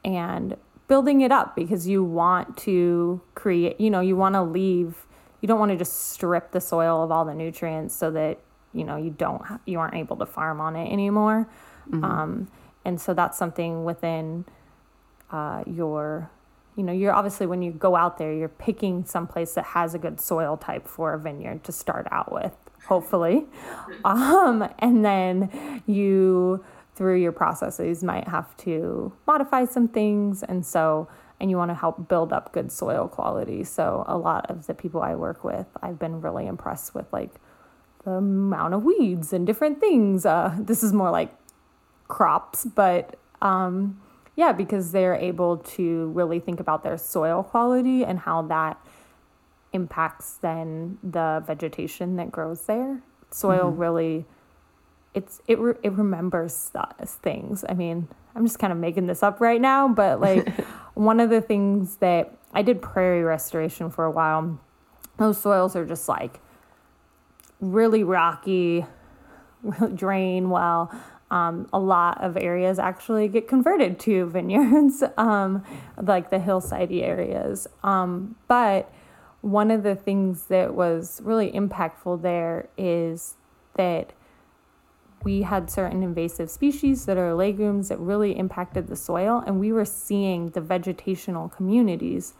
and 0.04 0.56
building 0.86 1.22
it 1.22 1.32
up 1.32 1.56
because 1.56 1.88
you 1.88 2.04
want 2.04 2.56
to 2.58 3.20
create, 3.34 3.80
you 3.80 3.90
know, 3.90 4.00
you 4.00 4.14
want 4.14 4.36
to 4.36 4.42
leave, 4.42 5.06
you 5.40 5.48
don't 5.48 5.58
want 5.58 5.72
to 5.72 5.76
just 5.76 6.10
strip 6.10 6.52
the 6.52 6.60
soil 6.60 7.02
of 7.02 7.10
all 7.10 7.24
the 7.24 7.34
nutrients 7.34 7.94
so 7.94 8.10
that, 8.12 8.38
you 8.72 8.84
know, 8.84 8.96
you 8.96 9.10
don't, 9.10 9.42
you 9.66 9.78
aren't 9.78 9.94
able 9.94 10.16
to 10.16 10.26
farm 10.26 10.60
on 10.60 10.76
it 10.76 10.92
anymore. 10.92 11.48
Um, 11.92 12.48
and 12.84 13.00
so 13.00 13.14
that's 13.14 13.36
something 13.36 13.84
within 13.84 14.44
uh, 15.30 15.64
your, 15.66 16.30
you 16.76 16.82
know, 16.82 16.92
you're 16.92 17.12
obviously 17.12 17.46
when 17.46 17.62
you 17.62 17.72
go 17.72 17.96
out 17.96 18.18
there, 18.18 18.32
you're 18.32 18.48
picking 18.48 19.04
some 19.04 19.26
place 19.26 19.54
that 19.54 19.64
has 19.64 19.94
a 19.94 19.98
good 19.98 20.20
soil 20.20 20.56
type 20.56 20.86
for 20.86 21.14
a 21.14 21.18
vineyard 21.18 21.64
to 21.64 21.72
start 21.72 22.06
out 22.10 22.32
with, 22.32 22.54
hopefully. 22.86 23.46
Um, 24.04 24.68
and 24.78 25.04
then 25.04 25.82
you, 25.86 26.64
through 26.94 27.20
your 27.20 27.32
processes, 27.32 28.02
might 28.02 28.28
have 28.28 28.56
to 28.58 29.12
modify 29.26 29.64
some 29.64 29.88
things. 29.88 30.42
And 30.42 30.64
so, 30.64 31.08
and 31.40 31.50
you 31.50 31.56
want 31.56 31.70
to 31.70 31.74
help 31.74 32.08
build 32.08 32.32
up 32.32 32.52
good 32.52 32.70
soil 32.70 33.08
quality. 33.08 33.64
So, 33.64 34.04
a 34.06 34.16
lot 34.16 34.50
of 34.50 34.66
the 34.66 34.74
people 34.74 35.02
I 35.02 35.16
work 35.16 35.44
with, 35.44 35.66
I've 35.82 35.98
been 35.98 36.20
really 36.20 36.46
impressed 36.46 36.94
with 36.94 37.12
like 37.12 37.32
the 38.04 38.12
amount 38.12 38.74
of 38.74 38.84
weeds 38.84 39.32
and 39.32 39.46
different 39.46 39.80
things. 39.80 40.24
Uh, 40.24 40.56
this 40.58 40.82
is 40.82 40.92
more 40.92 41.10
like 41.10 41.30
crops, 42.08 42.64
but 42.64 43.16
um, 43.42 44.00
yeah, 44.36 44.52
because 44.52 44.92
they're 44.92 45.14
able 45.14 45.58
to 45.58 46.08
really 46.08 46.40
think 46.40 46.60
about 46.60 46.82
their 46.82 46.96
soil 46.96 47.42
quality 47.42 48.04
and 48.04 48.20
how 48.20 48.42
that 48.42 48.78
impacts 49.72 50.34
then 50.34 50.98
the 51.02 51.42
vegetation 51.46 52.16
that 52.16 52.32
grows 52.32 52.62
there. 52.62 53.02
Soil 53.30 53.70
really, 53.70 54.24
it's 55.14 55.40
it 55.46 55.58
re- 55.58 55.78
it 55.82 55.92
remembers 55.92 56.70
th- 56.72 57.08
things. 57.08 57.64
I 57.68 57.74
mean, 57.74 58.08
I'm 58.34 58.44
just 58.44 58.58
kind 58.58 58.72
of 58.72 58.78
making 58.78 59.06
this 59.06 59.22
up 59.22 59.40
right 59.40 59.60
now, 59.60 59.88
but 59.88 60.20
like 60.20 60.48
one 60.94 61.20
of 61.20 61.30
the 61.30 61.40
things 61.40 61.96
that 61.96 62.36
I 62.52 62.62
did 62.62 62.82
prairie 62.82 63.22
restoration 63.22 63.90
for 63.90 64.04
a 64.04 64.10
while. 64.10 64.58
Those 65.18 65.38
soils 65.40 65.76
are 65.76 65.84
just 65.84 66.08
like 66.08 66.40
really 67.60 68.04
rocky, 68.04 68.86
drain 69.94 70.50
well. 70.50 70.92
Um, 71.30 71.68
a 71.72 71.78
lot 71.78 72.20
of 72.22 72.36
areas 72.36 72.80
actually 72.80 73.28
get 73.28 73.46
converted 73.46 74.00
to 74.00 74.26
vineyards, 74.30 75.04
um, 75.16 75.64
like 76.00 76.30
the 76.30 76.38
hillsidey 76.38 77.02
areas. 77.02 77.68
Um, 77.84 78.34
but 78.48 78.92
one 79.40 79.70
of 79.70 79.82
the 79.82 79.94
things 79.94 80.46
that 80.46 80.74
was 80.74 81.20
really 81.22 81.50
impactful 81.52 82.22
there 82.22 82.68
is 82.76 83.34
that 83.76 84.12
we 85.22 85.42
had 85.42 85.70
certain 85.70 86.02
invasive 86.02 86.50
species 86.50 87.04
that 87.06 87.16
are 87.16 87.34
legumes 87.34 87.90
that 87.90 87.98
really 87.98 88.36
impacted 88.36 88.88
the 88.88 88.96
soil, 88.96 89.42
and 89.46 89.60
we 89.60 89.70
were 89.70 89.84
seeing 89.84 90.50
the 90.50 90.60
vegetational 90.60 91.52
communities 91.52 92.34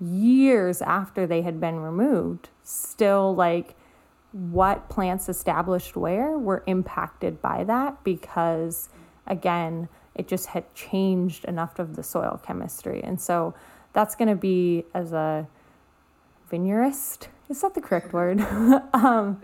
years 0.00 0.80
after 0.82 1.26
they 1.26 1.42
had 1.42 1.60
been 1.60 1.80
removed 1.80 2.48
still 2.62 3.34
like 3.34 3.74
what 4.38 4.88
plants 4.88 5.28
established 5.28 5.96
where 5.96 6.38
were 6.38 6.62
impacted 6.66 7.42
by 7.42 7.64
that 7.64 8.04
because 8.04 8.88
again 9.26 9.88
it 10.14 10.28
just 10.28 10.46
had 10.46 10.72
changed 10.74 11.44
enough 11.44 11.78
of 11.78 11.96
the 11.96 12.02
soil 12.02 12.40
chemistry. 12.44 13.00
And 13.02 13.20
so 13.20 13.54
that's 13.92 14.14
going 14.16 14.28
to 14.28 14.36
be 14.36 14.84
as 14.92 15.12
a 15.12 15.46
vineyarist 16.50 17.28
is 17.48 17.62
that 17.62 17.74
the 17.74 17.80
correct 17.80 18.12
word? 18.12 18.40
Um, 18.94 19.40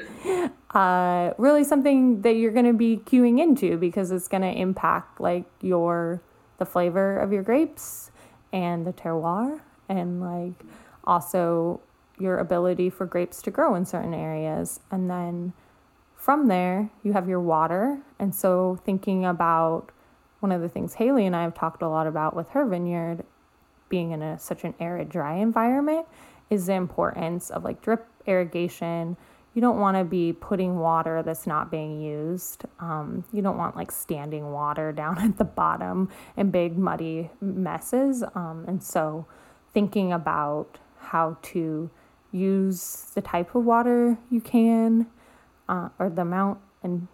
uh, 0.70 1.32
really 1.38 1.64
something 1.64 2.22
that 2.22 2.32
you're 2.32 2.50
going 2.50 2.66
to 2.66 2.72
be 2.72 2.96
queuing 2.96 3.40
into 3.40 3.76
because 3.78 4.10
it's 4.10 4.26
going 4.26 4.42
to 4.42 4.50
impact 4.50 5.20
like 5.20 5.44
your 5.60 6.20
the 6.58 6.64
flavor 6.64 7.18
of 7.18 7.32
your 7.32 7.42
grapes 7.42 8.10
and 8.52 8.86
the 8.86 8.92
terroir 8.92 9.60
and 9.88 10.20
like 10.20 10.64
also 11.04 11.80
your 12.18 12.38
ability 12.38 12.90
for 12.90 13.06
grapes 13.06 13.42
to 13.42 13.50
grow 13.50 13.74
in 13.74 13.84
certain 13.84 14.14
areas. 14.14 14.80
And 14.90 15.10
then 15.10 15.52
from 16.16 16.48
there 16.48 16.90
you 17.02 17.12
have 17.12 17.28
your 17.28 17.40
water. 17.40 17.98
And 18.18 18.34
so 18.34 18.78
thinking 18.84 19.24
about 19.24 19.90
one 20.40 20.52
of 20.52 20.60
the 20.60 20.68
things 20.68 20.92
haley 20.92 21.24
and 21.24 21.34
i 21.34 21.40
have 21.40 21.54
talked 21.54 21.80
a 21.80 21.88
lot 21.88 22.06
about 22.06 22.36
with 22.36 22.50
her 22.50 22.66
vineyard 22.66 23.24
being 23.88 24.10
in 24.10 24.20
a 24.20 24.38
such 24.38 24.62
an 24.62 24.74
arid 24.78 25.08
dry 25.08 25.36
environment 25.36 26.06
is 26.50 26.66
the 26.66 26.74
importance 26.74 27.50
of 27.50 27.64
like 27.64 27.80
drip 27.80 28.06
irrigation. 28.26 29.16
You 29.54 29.60
don't 29.60 29.78
want 29.78 29.96
to 29.96 30.04
be 30.04 30.32
putting 30.32 30.78
water 30.78 31.22
that's 31.22 31.46
not 31.46 31.70
being 31.70 32.00
used. 32.00 32.64
Um, 32.80 33.24
you 33.32 33.40
don't 33.40 33.56
want 33.56 33.76
like 33.76 33.92
standing 33.92 34.52
water 34.52 34.92
down 35.02 35.18
at 35.18 35.38
the 35.38 35.44
bottom 35.44 36.10
and 36.36 36.50
big 36.50 36.76
muddy 36.76 37.30
messes. 37.40 38.22
Um, 38.34 38.64
and 38.66 38.82
so 38.82 39.26
thinking 39.72 40.12
about 40.12 40.78
how 40.98 41.36
to 41.42 41.90
use 42.34 43.10
the 43.14 43.22
type 43.22 43.54
of 43.54 43.64
water 43.64 44.18
you 44.30 44.40
can 44.40 45.06
uh, 45.68 45.88
or 45.98 46.10
the 46.10 46.22
amount 46.22 46.58
and 46.82 47.06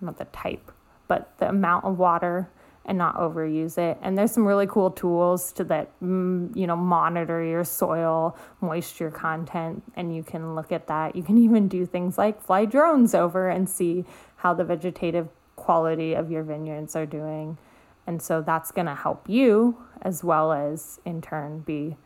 not 0.00 0.18
the 0.18 0.26
type 0.26 0.70
but 1.08 1.36
the 1.38 1.48
amount 1.48 1.84
of 1.84 1.98
water 1.98 2.48
and 2.84 2.96
not 2.96 3.16
overuse 3.16 3.78
it. 3.78 3.98
And 4.00 4.16
there's 4.16 4.30
some 4.30 4.46
really 4.46 4.66
cool 4.66 4.92
tools 4.92 5.52
to 5.52 5.64
that 5.64 5.90
mm, 6.00 6.54
you 6.56 6.66
know 6.66 6.76
monitor 6.76 7.42
your 7.42 7.64
soil 7.64 8.36
moisture 8.60 9.10
content 9.10 9.82
and 9.96 10.14
you 10.14 10.22
can 10.22 10.54
look 10.54 10.72
at 10.72 10.86
that. 10.86 11.16
You 11.16 11.22
can 11.22 11.38
even 11.38 11.68
do 11.68 11.84
things 11.84 12.16
like 12.16 12.42
fly 12.42 12.64
drones 12.64 13.14
over 13.14 13.48
and 13.48 13.68
see 13.68 14.04
how 14.36 14.54
the 14.54 14.64
vegetative 14.64 15.28
quality 15.56 16.14
of 16.14 16.30
your 16.30 16.44
vineyards 16.44 16.94
are 16.94 17.06
doing. 17.06 17.58
And 18.06 18.22
so 18.22 18.40
that's 18.40 18.70
going 18.70 18.86
to 18.86 18.94
help 18.94 19.28
you 19.28 19.76
as 20.02 20.22
well 20.22 20.52
as 20.52 21.00
in 21.04 21.20
turn 21.20 21.60
be 21.60 21.96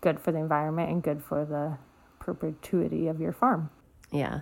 good 0.00 0.18
for 0.18 0.32
the 0.32 0.38
environment 0.38 0.90
and 0.90 1.02
good 1.02 1.22
for 1.22 1.44
the 1.44 1.76
perpetuity 2.22 3.08
of 3.08 3.20
your 3.20 3.32
farm 3.32 3.68
Yeah. 4.12 4.40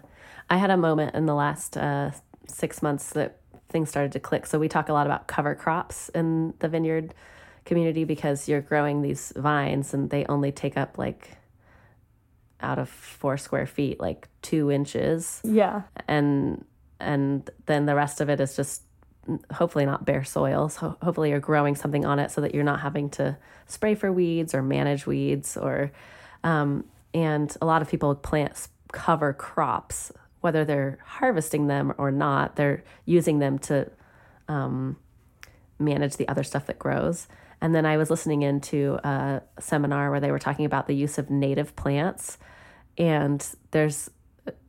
I 0.50 0.58
had 0.58 0.70
a 0.70 0.76
moment 0.76 1.14
in 1.14 1.24
the 1.26 1.34
last 1.34 1.76
uh, 1.76 2.10
six 2.46 2.82
months 2.82 3.10
that 3.10 3.38
things 3.70 3.88
started 3.88 4.12
to 4.12 4.20
click. 4.20 4.46
So 4.46 4.58
we 4.58 4.68
talk 4.68 4.88
a 4.88 4.92
lot 4.92 5.06
about 5.06 5.26
cover 5.28 5.54
crops 5.54 6.08
in 6.10 6.54
the 6.58 6.68
vineyard 6.68 7.14
community 7.64 8.04
because 8.04 8.48
you're 8.48 8.60
growing 8.60 9.00
these 9.02 9.32
vines 9.36 9.94
and 9.94 10.10
they 10.10 10.26
only 10.26 10.52
take 10.52 10.76
up 10.76 10.98
like 10.98 11.38
out 12.60 12.78
of 12.78 12.88
four 12.88 13.36
square 13.38 13.66
feet, 13.66 14.00
like 14.00 14.28
two 14.42 14.70
inches. 14.70 15.40
yeah 15.44 15.82
And 16.08 16.64
and 16.98 17.48
then 17.66 17.86
the 17.86 17.94
rest 17.94 18.20
of 18.20 18.28
it 18.28 18.40
is 18.40 18.56
just 18.56 18.82
hopefully 19.52 19.86
not 19.86 20.04
bare 20.04 20.24
soil. 20.24 20.68
So 20.68 20.96
hopefully 21.00 21.30
you're 21.30 21.40
growing 21.40 21.76
something 21.76 22.04
on 22.04 22.18
it 22.18 22.30
so 22.30 22.40
that 22.40 22.54
you're 22.54 22.64
not 22.64 22.80
having 22.80 23.08
to 23.10 23.36
spray 23.66 23.94
for 23.94 24.12
weeds 24.12 24.54
or 24.54 24.62
manage 24.62 25.06
weeds 25.06 25.56
or 25.56 25.92
um, 26.42 26.84
and 27.14 27.56
a 27.60 27.66
lot 27.66 27.82
of 27.82 27.88
people 27.88 28.14
plant 28.14 28.68
cover 28.92 29.32
crops 29.32 30.12
whether 30.40 30.64
they're 30.64 30.98
harvesting 31.04 31.66
them 31.66 31.92
or 31.98 32.10
not 32.10 32.56
they're 32.56 32.82
using 33.04 33.38
them 33.38 33.58
to 33.58 33.88
um, 34.48 34.96
manage 35.78 36.16
the 36.16 36.26
other 36.28 36.42
stuff 36.42 36.66
that 36.66 36.78
grows 36.78 37.28
and 37.60 37.74
then 37.74 37.86
i 37.86 37.96
was 37.96 38.10
listening 38.10 38.42
into 38.42 38.98
a 39.04 39.42
seminar 39.58 40.10
where 40.10 40.20
they 40.20 40.30
were 40.30 40.38
talking 40.38 40.64
about 40.64 40.86
the 40.86 40.94
use 40.94 41.18
of 41.18 41.30
native 41.30 41.76
plants 41.76 42.38
and 42.98 43.54
there's 43.70 44.10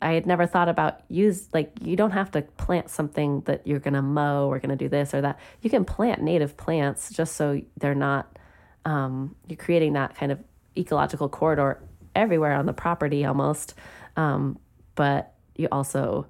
I 0.02 0.14
had 0.14 0.26
never 0.26 0.46
thought 0.46 0.70
about 0.70 1.02
use 1.08 1.48
like 1.54 1.72
you 1.82 1.96
don't 1.96 2.12
have 2.12 2.32
to 2.32 2.42
plant 2.42 2.90
something 2.90 3.42
that 3.42 3.66
you're 3.66 3.80
gonna 3.80 4.02
mow 4.02 4.48
or 4.48 4.60
gonna 4.60 4.76
do 4.76 4.90
this 4.90 5.14
or 5.14 5.22
that. 5.22 5.40
You 5.62 5.70
can 5.70 5.86
plant 5.86 6.22
native 6.22 6.58
plants 6.58 7.12
just 7.12 7.36
so 7.36 7.62
they're 7.78 7.96
not 7.96 8.38
um, 8.86 9.36
you're 9.48 9.58
creating 9.58 9.94
that 9.94 10.16
kind 10.16 10.32
of 10.32 10.40
ecological 10.78 11.30
corridor 11.30 11.82
everywhere 12.16 12.54
on 12.54 12.66
the 12.66 12.74
property 12.74 13.26
almost. 13.26 13.74
Um, 14.16 14.60
but 14.96 15.34
you 15.56 15.68
also 15.72 16.28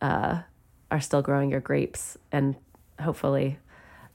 uh, 0.00 0.40
are 0.90 1.00
still 1.00 1.22
growing 1.22 1.50
your 1.50 1.60
grapes 1.60 2.18
and 2.32 2.54
hopefully 3.00 3.58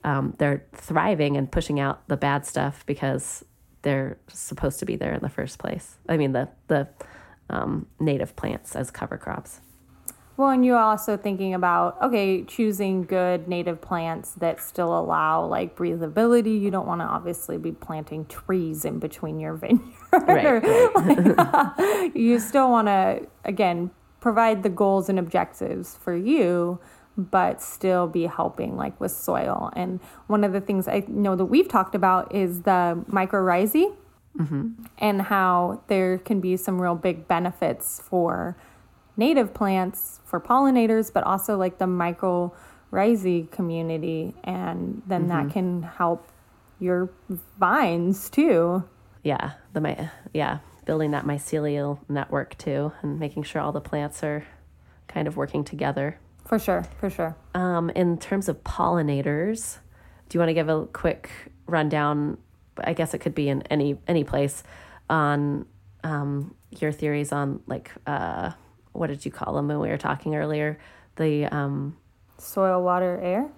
um, 0.04 0.34
they're 0.38 0.64
thriving 0.74 1.36
and 1.36 1.52
pushing 1.52 1.80
out 1.80 2.08
the 2.08 2.18
bad 2.18 2.46
stuff 2.46 2.86
because 2.86 3.44
they're 3.82 4.18
supposed 4.28 4.80
to 4.80 4.86
be 4.86 4.96
there 4.96 5.14
in 5.14 5.22
the 5.22 5.30
first 5.30 5.60
place. 5.60 5.98
I 6.08 6.18
mean 6.18 6.32
the 6.32 6.50
the 6.68 6.88
um, 7.50 7.88
native 8.00 8.36
plants 8.36 8.76
as 8.76 8.92
cover 8.92 9.18
crops. 9.18 9.62
Well, 10.40 10.52
and 10.52 10.66
you're 10.66 10.80
also 10.80 11.18
thinking 11.18 11.54
about 11.54 12.02
okay, 12.02 12.44
choosing 12.44 13.04
good 13.04 13.50
native 13.50 13.82
plants 13.82 14.32
that 14.36 14.62
still 14.62 14.98
allow 14.98 15.46
like 15.46 15.76
breathability. 15.76 16.58
You 16.62 16.72
don't 16.72 16.88
want 16.88 17.02
to 17.02 17.06
obviously 17.06 17.58
be 17.58 17.74
planting 17.74 18.26
trees 18.28 18.86
in 18.86 19.00
between 19.00 19.42
your 19.42 19.54
vineyard. 19.56 19.84
Right. 20.14 20.64
right. 20.64 22.12
you 22.16 22.40
still 22.40 22.70
want 22.70 22.88
to 22.88 23.28
again 23.44 23.92
provide 24.22 24.64
the 24.64 24.70
goals 24.70 25.10
and 25.10 25.20
objectives 25.20 25.98
for 25.98 26.16
you, 26.16 26.80
but 27.18 27.62
still 27.62 28.08
be 28.08 28.26
helping 28.26 28.78
like 28.78 28.98
with 28.98 29.12
soil. 29.12 29.74
And 29.76 30.00
one 30.28 30.46
of 30.46 30.54
the 30.54 30.62
things 30.62 30.88
I 30.88 31.04
know 31.10 31.36
that 31.36 31.48
we've 31.48 31.68
talked 31.68 31.96
about 31.96 32.34
is 32.34 32.62
the 32.62 33.04
mycorrhizae 33.12 33.94
mm-hmm. 34.40 34.70
and 35.00 35.22
how 35.22 35.84
there 35.88 36.18
can 36.18 36.40
be 36.40 36.56
some 36.56 36.82
real 36.82 36.96
big 36.96 37.28
benefits 37.28 38.02
for 38.02 38.56
native 39.20 39.54
plants, 39.54 40.20
for 40.26 40.40
pollinators, 40.40 41.12
but 41.14 41.24
also 41.24 41.58
like 41.58 41.78
the 41.78 41.86
mycorrhizae 41.86 43.52
community. 43.52 44.34
And 44.44 45.04
then 45.06 45.28
mm-hmm. 45.28 45.48
that 45.48 45.54
can 45.54 45.84
help 45.84 46.28
your 46.80 47.10
vines 47.60 48.30
too. 48.30 48.84
Yeah, 49.24 49.52
the 49.74 49.82
my 49.82 50.10
yeah, 50.34 50.60
building 50.86 51.12
that 51.12 51.26
mycelial 51.26 52.00
network 52.08 52.58
too, 52.58 52.94
and 53.02 53.20
making 53.20 53.44
sure 53.44 53.62
all 53.62 53.74
the 53.74 53.82
plants 53.82 54.24
are 54.24 54.46
kind 55.08 55.28
of 55.28 55.36
working 55.36 55.64
together. 55.64 56.20
For 56.46 56.58
sure, 56.58 56.84
for 57.00 57.10
sure. 57.10 57.36
Um, 57.54 57.92
in 57.92 58.18
terms 58.18 58.50
of 58.50 58.64
pollinators, 58.64 59.78
do 60.30 60.38
you 60.38 60.40
want 60.40 60.50
to 60.50 60.54
give 60.54 60.70
a 60.70 60.88
quick 60.88 61.30
rundown 61.68 62.38
I 62.84 62.94
guess 62.94 63.14
it 63.14 63.20
could 63.20 63.36
be 63.36 63.50
in 63.50 63.62
any 63.64 63.98
any 64.08 64.24
place 64.24 64.64
on 65.10 65.66
um, 66.04 66.56
your 66.70 66.92
theories 66.92 67.32
on 67.32 67.62
like 67.68 67.92
uh, 68.06 68.52
what 68.94 69.08
did 69.08 69.26
you 69.26 69.32
call 69.32 69.54
them 69.54 69.68
when 69.68 69.80
we 69.80 69.90
were 69.90 69.98
talking 69.98 70.36
earlier? 70.36 70.80
The 71.16 71.46
um, 71.46 71.98
soil, 72.38 72.82
water, 72.84 73.20
air. 73.22 73.50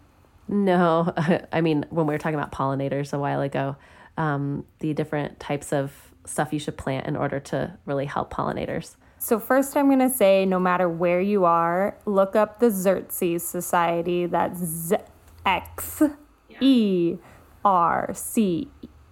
No, 0.47 1.13
I 1.51 1.61
mean 1.61 1.85
when 1.89 2.07
we 2.07 2.13
were 2.13 2.19
talking 2.19 2.39
about 2.39 2.51
pollinators 2.51 3.13
a 3.13 3.19
while 3.19 3.41
ago, 3.41 3.75
um, 4.17 4.65
the 4.79 4.93
different 4.93 5.39
types 5.39 5.71
of 5.71 5.93
stuff 6.25 6.53
you 6.53 6.59
should 6.59 6.77
plant 6.77 7.07
in 7.07 7.15
order 7.15 7.39
to 7.39 7.77
really 7.85 8.05
help 8.05 8.33
pollinators. 8.33 8.95
So 9.17 9.39
first, 9.39 9.77
I'm 9.77 9.89
gonna 9.89 10.09
say 10.09 10.45
no 10.45 10.59
matter 10.59 10.89
where 10.89 11.21
you 11.21 11.45
are, 11.45 11.95
look 12.05 12.35
up 12.35 12.59
the 12.59 12.67
Xerces 12.67 13.41
Society. 13.41 14.25
That's 14.25 14.59
Z 14.59 14.97
X 15.45 16.01
E 16.59 17.17
R 17.63 18.11
C 18.13 18.67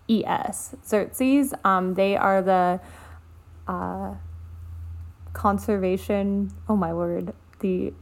ES. 0.09 0.75
Xerces, 0.83 1.53
um, 1.63 1.93
they 1.93 2.17
are 2.17 2.41
the 2.41 2.81
uh, 3.67 4.15
conservation, 5.33 6.51
oh 6.67 6.75
my 6.75 6.93
word, 6.93 7.33
the 7.59 7.93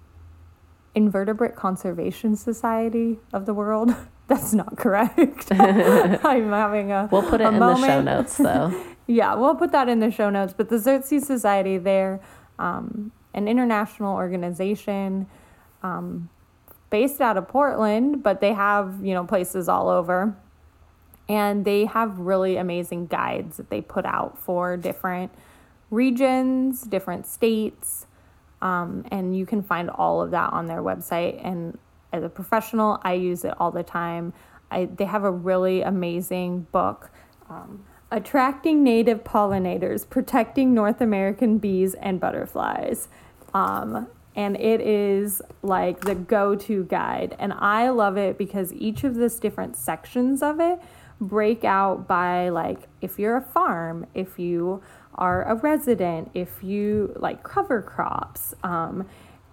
Invertebrate 0.95 1.55
Conservation 1.55 2.35
Society 2.35 3.19
of 3.33 3.45
the 3.45 3.53
world. 3.53 3.95
That's 4.27 4.53
not 4.53 4.77
correct. 4.77 5.47
I'm 5.51 6.49
having 6.49 6.91
a. 6.91 7.07
We'll 7.11 7.29
put 7.29 7.39
it 7.39 7.47
in 7.47 7.59
moment. 7.59 7.81
the 7.81 7.87
show 7.87 8.01
notes, 8.01 8.37
though. 8.37 8.83
yeah, 9.07 9.35
we'll 9.35 9.55
put 9.55 9.71
that 9.71 9.87
in 9.87 9.99
the 9.99 10.11
show 10.11 10.29
notes. 10.29 10.53
But 10.55 10.69
the 10.69 10.75
Xerces 10.75 11.23
Society, 11.23 11.77
they're 11.77 12.19
um, 12.59 13.11
an 13.33 13.47
international 13.47 14.15
organization 14.15 15.27
um, 15.81 16.29
based 16.89 17.21
out 17.21 17.37
of 17.37 17.47
Portland, 17.47 18.21
but 18.21 18.41
they 18.41 18.51
have 18.51 18.99
you 19.01 19.13
know 19.13 19.23
places 19.23 19.69
all 19.69 19.87
over 19.87 20.35
and 21.29 21.65
they 21.65 21.85
have 21.85 22.19
really 22.19 22.57
amazing 22.57 23.07
guides 23.07 23.57
that 23.57 23.69
they 23.69 23.81
put 23.81 24.05
out 24.05 24.37
for 24.37 24.77
different 24.77 25.31
regions, 25.89 26.81
different 26.81 27.25
states. 27.25 28.05
Um, 28.61 29.05
and 29.11 29.37
you 29.37 29.45
can 29.45 29.61
find 29.61 29.89
all 29.89 30.21
of 30.21 30.31
that 30.31 30.51
on 30.51 30.65
their 30.65 30.81
website. 30.81 31.39
And 31.45 31.77
as 32.11 32.23
a 32.23 32.29
professional, 32.29 32.99
I 33.03 33.13
use 33.13 33.45
it 33.45 33.53
all 33.59 33.71
the 33.71 33.83
time. 33.83 34.33
I, 34.71 34.85
they 34.85 35.05
have 35.05 35.23
a 35.23 35.31
really 35.31 35.81
amazing 35.81 36.67
book 36.71 37.09
um, 37.49 37.85
Attracting 38.09 38.83
Native 38.83 39.23
Pollinators, 39.23 40.09
Protecting 40.09 40.73
North 40.73 41.01
American 41.01 41.57
Bees 41.57 41.93
and 41.95 42.19
Butterflies. 42.19 43.09
Um, 43.53 44.07
and 44.35 44.55
it 44.55 44.79
is 44.81 45.41
like 45.61 46.01
the 46.01 46.15
go 46.15 46.55
to 46.55 46.85
guide. 46.85 47.35
And 47.39 47.51
I 47.53 47.89
love 47.89 48.17
it 48.17 48.37
because 48.37 48.71
each 48.73 49.03
of 49.03 49.15
this 49.15 49.39
different 49.39 49.75
sections 49.75 50.41
of 50.41 50.59
it 50.59 50.79
break 51.19 51.65
out 51.65 52.07
by 52.07 52.49
like 52.49 52.87
if 53.01 53.17
you're 53.17 53.37
a 53.37 53.41
farm, 53.41 54.05
if 54.13 54.37
you 54.37 54.81
are 55.17 55.43
a 55.43 55.55
resident, 55.55 56.31
if 56.33 56.63
you 56.63 57.13
like 57.17 57.43
cover 57.43 57.81
crops, 57.81 58.53
um, 58.63 59.07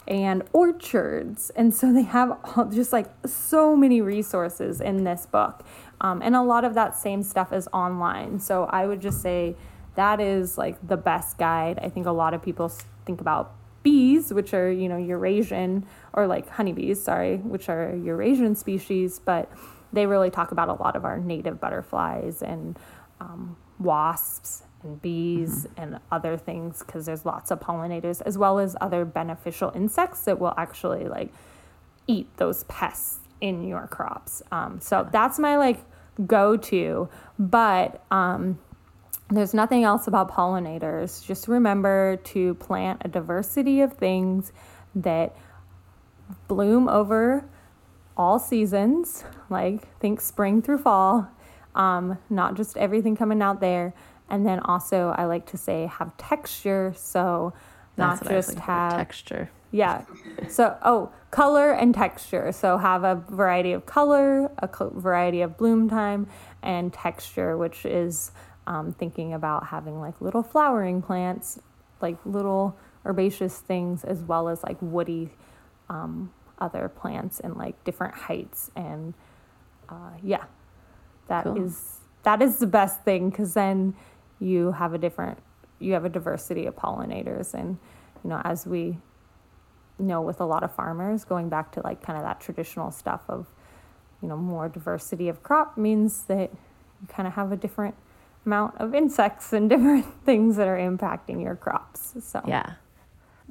and 0.07 0.43
orchards. 0.53 1.51
And 1.51 1.75
so 1.75 1.93
they 1.93 2.03
have 2.03 2.39
all, 2.45 2.67
just 2.67 2.93
like 2.93 3.07
so 3.27 3.75
many 3.75 4.01
resources 4.01 4.81
in 4.81 5.05
this 5.05 5.27
book. 5.27 5.65
Um, 6.01 6.21
and 6.23 6.37
a 6.37 6.43
lot 6.43 6.65
of 6.65 6.75
that 6.75 6.97
same 6.97 7.23
stuff 7.23 7.53
is 7.53 7.69
online. 7.73 8.39
So 8.39 8.65
I 8.65 8.87
would 8.87 9.01
just 9.01 9.23
say 9.23 9.57
that 9.95 10.21
is 10.21 10.59
like 10.59 10.87
the 10.87 10.97
best 10.97 11.39
guide. 11.39 11.79
I 11.81 11.89
think 11.89 12.07
a 12.07 12.13
lot 12.13 12.35
of 12.35 12.43
people 12.43 12.69
think 13.07 13.21
about 13.21 13.55
bees, 13.83 14.33
which 14.33 14.53
are, 14.55 14.71
you 14.71 14.89
know, 14.89 14.97
Eurasian, 14.97 15.87
or 16.13 16.27
like 16.27 16.49
honeybees, 16.49 17.03
sorry, 17.03 17.37
which 17.39 17.69
are 17.69 17.95
Eurasian 17.95 18.57
species, 18.57 19.19
but 19.19 19.51
they 19.93 20.07
really 20.07 20.31
talk 20.31 20.53
about 20.53 20.69
a 20.69 20.75
lot 20.75 20.97
of 20.97 21.05
our 21.05 21.19
native 21.19 21.61
butterflies 21.61 22.43
and 22.43 22.79
um, 23.21 23.57
wasps 23.79 24.65
and 24.85 25.01
bees 25.03 25.67
mm-hmm. 25.67 25.83
and 25.83 26.01
other 26.13 26.37
things 26.37 26.81
because 26.81 27.07
there's 27.07 27.25
lots 27.25 27.51
of 27.51 27.61
pollinators 27.61 28.23
as 28.23 28.39
well 28.39 28.59
as 28.59 28.77
other 28.81 29.05
beneficial 29.05 29.73
insects 29.75 30.25
that 30.27 30.39
will 30.39 30.55
actually 30.57 31.09
like 31.09 31.33
eat 32.07 32.29
those 32.37 32.65
pests 32.65 33.19
in 33.41 33.67
your 33.67 33.87
crops. 33.89 34.43
Um, 34.53 34.81
so 34.81 35.09
that's 35.11 35.39
my 35.39 35.57
like 35.57 35.85
go 36.27 36.57
to, 36.57 37.09
but 37.39 38.05
um, 38.11 38.59
there's 39.31 39.55
nothing 39.55 39.85
else 39.85 40.07
about 40.07 40.31
pollinators. 40.31 41.25
Just 41.27 41.49
remember 41.49 42.17
to 42.25 42.55
plant 42.55 43.03
a 43.05 43.09
diversity 43.09 43.81
of 43.81 43.95
things 43.95 44.53
that 44.95 45.35
bloom 46.47 46.89
over 46.89 47.45
all 48.17 48.39
seasons, 48.39 49.25
like 49.51 49.99
think 49.99 50.21
spring 50.21 50.63
through 50.63 50.79
fall, 50.79 51.29
um, 51.75 52.19
not 52.31 52.55
just 52.55 52.77
everything 52.77 53.17
coming 53.17 53.43
out 53.43 53.61
there. 53.61 53.93
And 54.29 54.47
then 54.47 54.61
also, 54.61 55.15
I 55.17 55.27
like 55.27 55.47
to 55.47 55.57
say 55.57 55.87
have 55.87 56.17
texture. 56.17 56.95
So, 56.97 57.53
not 57.97 58.21
That's 58.21 58.49
just 58.49 58.59
have 58.61 58.93
texture. 58.93 59.51
Yeah. 59.71 60.05
So, 60.49 60.77
oh, 60.83 61.13
color 61.31 61.73
and 61.73 61.95
texture. 61.95 62.51
So, 62.53 62.79
have 62.79 63.05
a 63.05 63.17
variety 63.29 63.73
of 63.73 63.87
color, 63.87 64.51
a 64.59 64.69
variety 64.91 65.43
of 65.43 65.57
bloom 65.57 65.89
time, 65.89 66.27
and 66.63 66.93
texture, 66.93 67.57
which 67.57 67.85
is 67.85 68.33
um, 68.67 68.93
thinking 68.93 69.35
about 69.35 69.67
having 69.67 70.01
like 70.01 70.21
little 70.21 70.43
flowering 70.43 71.03
plants, 71.03 71.61
like 72.01 72.17
little 72.25 72.77
herbaceous 73.05 73.59
things, 73.59 74.05
as 74.05 74.21
well 74.23 74.49
as 74.49 74.63
like 74.65 74.79
woody 74.81 75.31
um, 75.91 76.33
other 76.59 76.89
plants 76.89 77.41
in 77.41 77.55
like 77.55 77.83
different 77.85 78.15
heights 78.15 78.71
and 78.77 79.15
uh, 79.89 80.11
yeah 80.23 80.45
that 81.29 81.45
cool. 81.45 81.63
is 81.63 81.99
that 82.23 82.41
is 82.41 82.59
the 82.59 82.67
best 82.67 83.03
thing 83.03 83.31
because 83.31 83.55
then 83.55 83.95
you 84.45 84.73
have 84.73 84.95
a 84.95 84.99
different 84.99 85.39
you 85.81 85.93
have 85.95 86.05
a 86.05 86.09
diversity 86.09 86.67
of 86.67 86.77
pollinators. 86.77 87.55
And 87.55 87.79
you 88.23 88.31
know 88.31 88.41
as 88.45 88.67
we 88.67 88.99
know 89.99 90.21
with 90.21 90.41
a 90.41 90.45
lot 90.45 90.63
of 90.63 90.75
farmers 90.75 91.25
going 91.25 91.49
back 91.49 91.73
to 91.73 91.81
like 91.83 92.03
kind 92.03 92.19
of 92.19 92.25
that 92.25 92.41
traditional 92.41 92.91
stuff 92.91 93.23
of 93.29 93.47
you 94.21 94.29
know 94.29 94.37
more 94.37 94.69
diversity 94.69 95.29
of 95.29 95.43
crop 95.43 95.79
means 95.79 96.25
that 96.25 96.51
you 97.01 97.09
kind 97.09 97.29
of 97.29 97.35
have 97.35 97.53
a 97.53 97.57
different 97.57 97.95
amount 98.45 98.77
of 98.79 98.95
insects 98.95 99.53
and 99.53 99.71
different 99.75 100.07
things 100.25 100.57
that 100.57 100.69
are 100.69 100.79
impacting 100.79 101.43
your 101.43 101.57
crops. 101.57 102.15
So 102.23 102.43
yeah. 102.47 102.75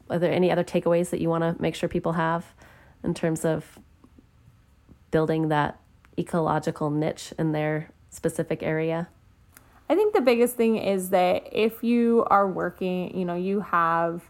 Are 0.09 0.19
there 0.19 0.33
any 0.33 0.51
other 0.51 0.65
takeaways 0.65 1.09
that 1.11 1.21
you 1.21 1.29
want 1.29 1.43
to 1.43 1.61
make 1.61 1.75
sure 1.75 1.87
people 1.87 2.13
have 2.13 2.45
in 3.03 3.13
terms 3.13 3.45
of 3.45 3.79
building 5.11 5.47
that 5.47 5.79
ecological 6.19 6.89
niche 6.89 7.33
in 7.39 7.53
their 7.53 7.89
specific 8.09 8.61
area? 8.61 9.07
I 9.89 9.95
think 9.95 10.13
the 10.13 10.21
biggest 10.21 10.55
thing 10.55 10.77
is 10.77 11.09
that 11.09 11.49
if 11.51 11.83
you 11.83 12.25
are 12.29 12.47
working, 12.47 13.17
you 13.17 13.25
know, 13.25 13.35
you 13.35 13.61
have 13.61 14.23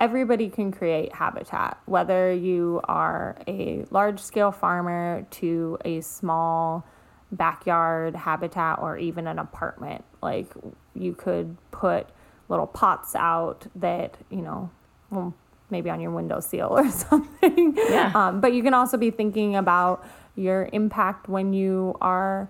everybody 0.00 0.48
can 0.48 0.70
create 0.70 1.12
habitat, 1.12 1.80
whether 1.86 2.32
you 2.32 2.80
are 2.84 3.36
a 3.48 3.84
large 3.90 4.20
scale 4.20 4.52
farmer 4.52 5.26
to 5.30 5.78
a 5.84 6.00
small 6.00 6.86
backyard 7.32 8.14
habitat 8.14 8.78
or 8.80 8.96
even 8.96 9.26
an 9.26 9.38
apartment. 9.38 10.04
Like 10.22 10.52
you 10.94 11.14
could 11.14 11.56
put 11.70 12.08
little 12.48 12.66
pots 12.66 13.14
out 13.14 13.66
that, 13.74 14.16
you 14.30 14.42
know, 14.42 14.70
well, 15.10 15.34
maybe 15.70 15.90
on 15.90 16.00
your 16.00 16.10
window 16.10 16.36
windowsill 16.36 16.78
or 16.78 16.90
something. 16.90 17.74
Yeah. 17.76 18.12
Um, 18.14 18.40
but 18.40 18.52
you 18.52 18.62
can 18.62 18.74
also 18.74 18.96
be 18.96 19.10
thinking 19.10 19.56
about 19.56 20.06
your 20.36 20.68
impact 20.72 21.28
when 21.28 21.52
you 21.52 21.96
are 22.00 22.48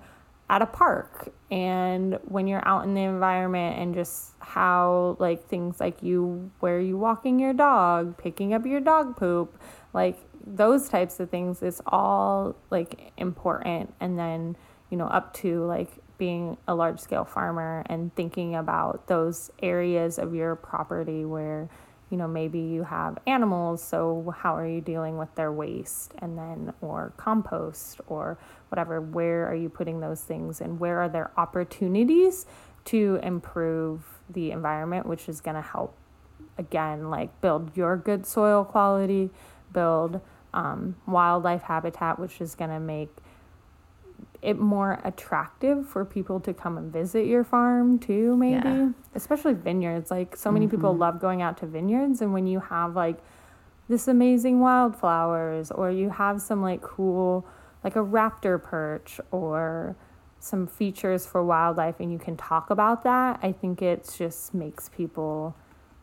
at 0.51 0.63
a 0.63 0.67
park 0.67 1.33
and 1.51 2.19
when 2.25 2.47
you're 2.47 2.67
out 2.67 2.85
in 2.85 2.95
the 2.95 3.03
environment 3.03 3.79
and 3.79 3.95
just 3.95 4.33
how 4.41 5.17
like 5.19 5.47
things 5.49 5.79
like 5.79 6.03
you 6.03 6.51
where 6.61 6.81
you 6.81 6.97
walking 6.97 7.39
your 7.39 7.53
dog 7.53 8.17
picking 8.17 8.55
up 8.55 8.65
your 8.65 8.81
dog 8.81 9.17
poop 9.17 9.61
like 9.93 10.19
those 10.57 10.89
types 10.89 11.21
of 11.21 11.31
things 11.31 11.63
is 11.63 11.83
all 11.87 12.57
like 12.71 13.13
important. 13.17 13.95
And 14.01 14.19
then 14.19 14.57
you 14.91 14.97
know 14.97 15.07
up 15.07 15.35
to 15.35 15.65
like 15.65 15.91
being 16.17 16.57
a 16.67 16.75
large 16.75 16.99
scale 16.99 17.25
farmer 17.25 17.85
and 17.87 18.15
thinking 18.17 18.57
about 18.57 19.07
those 19.07 19.51
areas 19.63 20.19
of 20.19 20.35
your 20.35 20.57
property 20.57 21.25
where 21.25 21.69
you 22.11 22.17
know 22.17 22.29
maybe 22.29 22.59
you 22.59 22.83
have 22.85 23.19
animals 23.27 23.83
so 23.83 24.35
how 24.37 24.57
are 24.57 24.67
you 24.67 24.81
dealing 24.81 25.19
with 25.19 25.35
their 25.35 25.53
waste 25.53 26.13
and 26.19 26.37
then 26.39 26.73
or 26.81 27.13
compost 27.17 28.01
or 28.07 28.39
whatever? 28.71 29.01
Where 29.01 29.49
are 29.49 29.55
you 29.55 29.69
putting 29.69 30.01
those 30.01 30.23
things 30.23 30.61
and 30.61 30.79
where 30.79 31.01
are 31.01 31.09
there 31.09 31.31
opportunities 31.37 32.47
to 32.87 33.19
improve 33.23 34.03
the 34.31 34.51
environment 34.51 35.07
which 35.07 35.29
is 35.29 35.41
going 35.41 35.57
to 35.57 35.63
help 35.63 35.95
again 36.57 37.11
like 37.11 37.41
build 37.41 37.77
your 37.77 37.97
good 37.97 38.27
soil 38.27 38.65
quality 38.65 39.31
build 39.73 40.21
um, 40.55 40.97
wildlife 41.07 41.63
habitat 41.63 42.19
which 42.19 42.41
is 42.41 42.55
going 42.55 42.71
to 42.71 42.81
make 42.81 43.15
it 44.41 44.59
more 44.59 45.01
attractive 45.05 45.89
for 45.89 46.05
people 46.05 46.39
to 46.41 46.55
come 46.55 46.79
and 46.79 46.93
visit 46.93 47.27
your 47.27 47.45
farm 47.45 47.99
too 47.99 48.37
maybe? 48.37 48.69
Yeah. 48.69 48.89
especially 49.15 49.55
vineyards. 49.55 50.11
Like 50.11 50.37
so 50.37 50.51
many 50.51 50.67
people 50.69 50.91
mm-hmm. 50.91 51.01
love 51.01 51.21
going 51.21 51.43
out 51.43 51.59
to 51.59 51.67
vineyards 51.67 52.21
and 52.21 52.33
when 52.33 52.47
you 52.47 52.61
have 52.61 52.95
like 52.95 53.19
this 53.89 54.07
amazing 54.07 54.61
wildflowers 54.61 55.71
or 55.71 55.91
you 55.91 56.11
have 56.11 56.41
some 56.41 56.63
like 56.63 56.83
cool 56.83 57.47
like 57.83 57.97
a 57.97 58.05
raptor 58.05 58.63
perch 58.63 59.21
or 59.31 59.97
some 60.41 60.67
features 60.67 61.27
for 61.27 61.43
wildlife 61.43 61.99
and 61.99 62.13
you 62.13 62.19
can 62.19 62.37
talk 62.37 62.71
about 62.71 63.03
that 63.03 63.41
i 63.43 63.51
think 63.51 63.83
it 63.83 64.09
just 64.17 64.55
makes 64.55 64.89
people 64.91 65.57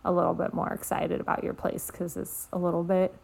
a 0.04 0.12
little 0.12 0.34
bit 0.34 0.54
more 0.54 0.70
excited 0.74 1.22
about 1.22 1.44
your 1.44 1.54
place 1.54 1.90
because 1.92 2.18
it's 2.18 2.48
a 2.52 2.58
little 2.58 2.84
bit 2.84 3.16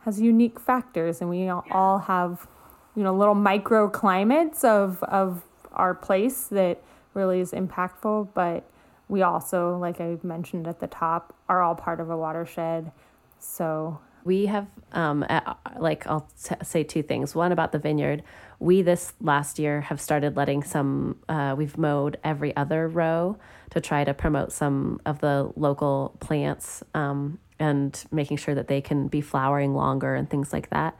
has 0.00 0.20
unique 0.20 0.58
factors 0.58 1.20
and 1.20 1.28
we 1.28 1.48
all 1.48 1.98
have 1.98 2.46
you 2.96 3.02
know 3.02 3.14
little 3.14 3.34
microclimates 3.34 4.64
of 4.64 5.02
of 5.04 5.42
our 5.72 5.94
place 5.94 6.44
that 6.44 6.80
really 7.14 7.40
is 7.40 7.52
impactful 7.52 8.28
but 8.34 8.64
we 9.08 9.22
also 9.22 9.76
like 9.78 10.00
i 10.00 10.16
mentioned 10.22 10.66
at 10.66 10.80
the 10.80 10.86
top 10.86 11.34
are 11.48 11.62
all 11.62 11.74
part 11.74 12.00
of 12.00 12.10
a 12.10 12.16
watershed 12.16 12.90
so 13.38 14.00
We 14.24 14.46
have, 14.46 14.66
um, 14.90 15.24
like, 15.78 16.04
I'll 16.08 16.28
t- 16.42 16.56
say 16.64 16.82
two 16.82 17.04
things. 17.04 17.36
One 17.36 17.52
about 17.52 17.70
the 17.70 17.78
vineyard. 17.78 18.24
We, 18.58 18.82
this 18.82 19.12
last 19.20 19.56
year, 19.56 19.82
have 19.82 20.00
started 20.00 20.36
letting 20.36 20.64
some, 20.64 21.20
uh, 21.28 21.54
we've 21.56 21.78
mowed 21.78 22.18
every 22.24 22.56
other 22.56 22.88
row 22.88 23.38
to 23.70 23.80
try 23.80 24.02
to 24.02 24.12
promote 24.14 24.50
some 24.50 25.00
of 25.06 25.20
the 25.20 25.52
local 25.54 26.16
plants 26.18 26.82
um, 26.92 27.38
and 27.60 28.04
making 28.10 28.38
sure 28.38 28.56
that 28.56 28.66
they 28.66 28.80
can 28.80 29.06
be 29.06 29.20
flowering 29.20 29.74
longer 29.74 30.16
and 30.16 30.28
things 30.28 30.52
like 30.52 30.70
that. 30.70 30.96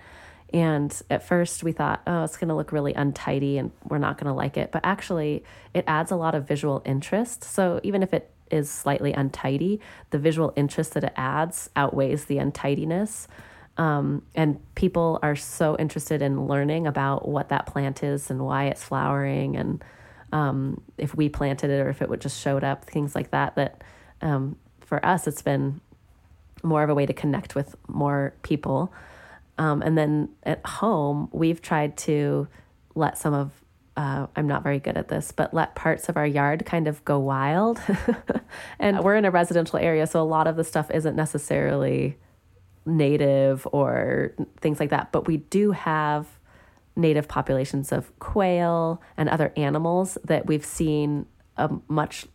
And 0.52 0.96
at 1.10 1.26
first, 1.26 1.64
we 1.64 1.72
thought, 1.72 2.02
oh, 2.06 2.24
it's 2.24 2.36
going 2.36 2.48
to 2.48 2.54
look 2.54 2.72
really 2.72 2.94
untidy 2.94 3.58
and 3.58 3.72
we're 3.88 3.98
not 3.98 4.16
going 4.16 4.28
to 4.28 4.32
like 4.32 4.56
it. 4.56 4.70
But 4.70 4.82
actually, 4.84 5.44
it 5.74 5.84
adds 5.86 6.10
a 6.10 6.16
lot 6.16 6.34
of 6.34 6.46
visual 6.46 6.82
interest. 6.84 7.42
So 7.44 7.80
even 7.82 8.02
if 8.02 8.14
it 8.14 8.30
is 8.50 8.70
slightly 8.70 9.12
untidy, 9.12 9.80
the 10.10 10.18
visual 10.18 10.52
interest 10.56 10.94
that 10.94 11.04
it 11.04 11.12
adds 11.16 11.68
outweighs 11.74 12.26
the 12.26 12.38
untidiness. 12.38 13.26
Um, 13.76 14.22
and 14.34 14.58
people 14.74 15.18
are 15.22 15.36
so 15.36 15.76
interested 15.78 16.22
in 16.22 16.46
learning 16.46 16.86
about 16.86 17.28
what 17.28 17.50
that 17.50 17.66
plant 17.66 18.02
is 18.02 18.30
and 18.30 18.44
why 18.44 18.66
it's 18.66 18.82
flowering 18.82 19.56
and 19.56 19.84
um, 20.32 20.80
if 20.98 21.14
we 21.14 21.28
planted 21.28 21.70
it 21.70 21.80
or 21.80 21.88
if 21.88 22.02
it 22.02 22.08
would 22.08 22.20
just 22.20 22.40
showed 22.40 22.64
up, 22.64 22.84
things 22.84 23.14
like 23.14 23.30
that. 23.30 23.54
That 23.56 23.82
um, 24.20 24.56
for 24.80 25.04
us, 25.04 25.26
it's 25.26 25.42
been 25.42 25.80
more 26.62 26.82
of 26.82 26.90
a 26.90 26.94
way 26.94 27.06
to 27.06 27.12
connect 27.12 27.54
with 27.54 27.76
more 27.86 28.34
people. 28.42 28.92
Um, 29.58 29.82
and 29.82 29.96
then 29.96 30.28
at 30.42 30.64
home, 30.66 31.28
we've 31.32 31.62
tried 31.62 31.96
to 31.98 32.48
let 32.94 33.18
some 33.18 33.34
of, 33.34 33.52
uh, 33.96 34.26
I'm 34.36 34.46
not 34.46 34.62
very 34.62 34.78
good 34.78 34.96
at 34.96 35.08
this, 35.08 35.32
but 35.32 35.54
let 35.54 35.74
parts 35.74 36.08
of 36.08 36.16
our 36.16 36.26
yard 36.26 36.66
kind 36.66 36.86
of 36.88 37.04
go 37.04 37.18
wild. 37.18 37.80
and 38.78 39.02
we're 39.02 39.16
in 39.16 39.24
a 39.24 39.30
residential 39.30 39.78
area, 39.78 40.06
so 40.06 40.20
a 40.20 40.24
lot 40.24 40.46
of 40.46 40.56
the 40.56 40.64
stuff 40.64 40.90
isn't 40.90 41.16
necessarily 41.16 42.18
native 42.84 43.66
or 43.72 44.34
things 44.60 44.78
like 44.78 44.90
that. 44.90 45.12
But 45.12 45.26
we 45.26 45.38
do 45.38 45.72
have 45.72 46.26
native 46.94 47.28
populations 47.28 47.92
of 47.92 48.18
quail 48.18 49.02
and 49.16 49.28
other 49.28 49.52
animals 49.56 50.16
that 50.24 50.46
we've 50.46 50.64
seen 50.64 51.26
a 51.56 51.70
much 51.88 52.26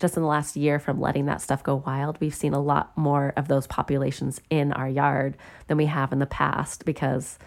just 0.00 0.16
in 0.16 0.22
the 0.22 0.28
last 0.28 0.56
year 0.56 0.78
from 0.78 1.00
letting 1.00 1.26
that 1.26 1.40
stuff 1.40 1.62
go 1.62 1.82
wild 1.86 2.18
we've 2.20 2.34
seen 2.34 2.52
a 2.52 2.60
lot 2.60 2.96
more 2.96 3.32
of 3.36 3.48
those 3.48 3.66
populations 3.66 4.40
in 4.50 4.72
our 4.72 4.88
yard 4.88 5.36
than 5.66 5.76
we 5.76 5.86
have 5.86 6.12
in 6.12 6.18
the 6.18 6.26
past 6.26 6.84
because 6.84 7.38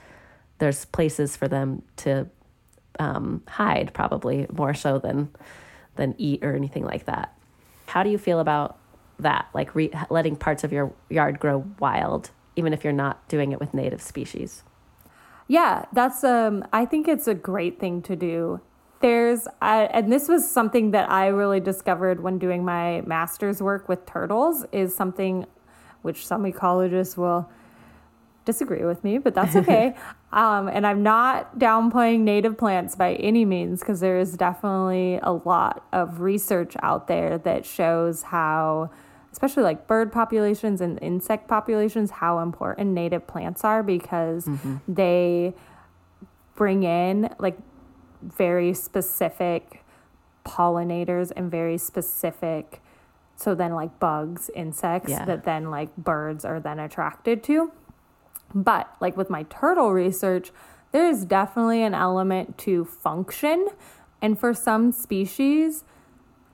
there's 0.60 0.86
places 0.86 1.36
for 1.36 1.48
them 1.48 1.82
to 1.96 2.28
um, 3.00 3.42
hide 3.48 3.92
probably 3.94 4.46
more 4.52 4.74
so 4.74 5.00
than 5.00 5.30
than 5.96 6.14
eat 6.18 6.44
or 6.44 6.56
anything 6.56 6.86
like 6.86 7.06
that 7.06 7.34
how 7.88 8.04
do 8.04 8.10
you 8.10 8.18
feel 8.18 8.40
about 8.40 8.78
that 9.20 9.48
like 9.54 9.76
re- 9.76 9.92
letting 10.10 10.36
parts 10.36 10.64
of 10.64 10.72
your 10.72 10.94
yard 11.10 11.40
grow 11.40 11.66
wild 11.80 12.32
even 12.56 12.74
if 12.74 12.84
you're 12.84 12.94
not 12.94 13.28
doing 13.28 13.52
it 13.52 13.60
with 13.60 13.74
native 13.74 14.02
species 14.02 14.64
Yeah, 15.50 15.86
that's 15.92 16.24
um 16.24 16.64
I 16.72 16.86
think 16.86 17.08
it's 17.08 17.28
a 17.28 17.34
great 17.34 17.80
thing 17.80 18.02
to 18.04 18.16
do. 18.16 18.62
There's 19.02 19.48
I, 19.62 19.84
and 19.86 20.12
this 20.12 20.28
was 20.28 20.50
something 20.50 20.92
that 20.92 21.10
I 21.10 21.28
really 21.28 21.60
discovered 21.60 22.22
when 22.22 22.38
doing 22.38 22.66
my 22.66 23.02
master's 23.02 23.62
work 23.62 23.88
with 23.88 24.06
turtles 24.06 24.66
is 24.72 24.96
something 24.96 25.46
which 26.02 26.26
some 26.26 26.44
ecologists 26.44 27.18
will 27.18 27.50
disagree 28.46 28.84
with 28.84 29.04
me, 29.04 29.18
but 29.18 29.36
that's 29.36 29.56
okay. 29.56 29.96
um, 30.34 30.68
and 30.68 30.86
I'm 30.88 31.04
not 31.04 31.60
downplaying 31.60 32.22
native 32.22 32.58
plants 32.58 32.96
by 32.96 33.14
any 33.16 33.46
means 33.46 33.80
because 33.80 34.00
there 34.00 34.20
is 34.20 34.34
definitely 34.34 35.20
a 35.22 35.32
lot 35.32 35.86
of 35.94 36.22
research 36.22 36.76
out 36.82 37.08
there 37.08 37.38
that 37.40 37.66
shows 37.66 38.24
how 38.24 38.90
especially 39.32 39.62
like 39.62 39.86
bird 39.88 40.12
populations 40.12 40.82
and 40.82 40.98
insect 41.04 41.48
populations 41.48 42.10
how 42.10 42.40
important 42.40 42.90
native 42.90 43.28
plants 43.28 43.64
are 43.64 43.84
because 43.84 44.50
they 44.88 45.54
bring 46.56 46.82
in 46.82 47.30
like 47.38 47.56
very 48.22 48.74
specific 48.74 49.84
pollinators 50.46 51.32
and 51.36 51.50
very 51.52 51.78
specific 51.78 52.82
so 53.36 53.56
then 53.56 53.74
like 53.74 54.00
bugs 54.00 54.50
insects 54.56 55.10
Yeah. 55.10 55.26
that 55.26 55.44
then 55.44 55.70
like 55.70 55.96
birds 55.96 56.44
are 56.44 56.60
then 56.60 56.80
attracted 56.80 57.44
to 57.44 57.72
but 58.54 58.94
like 59.00 59.16
with 59.16 59.30
my 59.30 59.44
turtle 59.44 59.92
research 59.92 60.52
there 60.92 61.08
is 61.08 61.24
definitely 61.26 61.84
an 61.84 61.94
element 61.94 62.58
to 62.60 62.84
function 62.86 63.68
and 64.22 64.40
for 64.40 64.54
some 64.54 64.92
species 64.92 65.84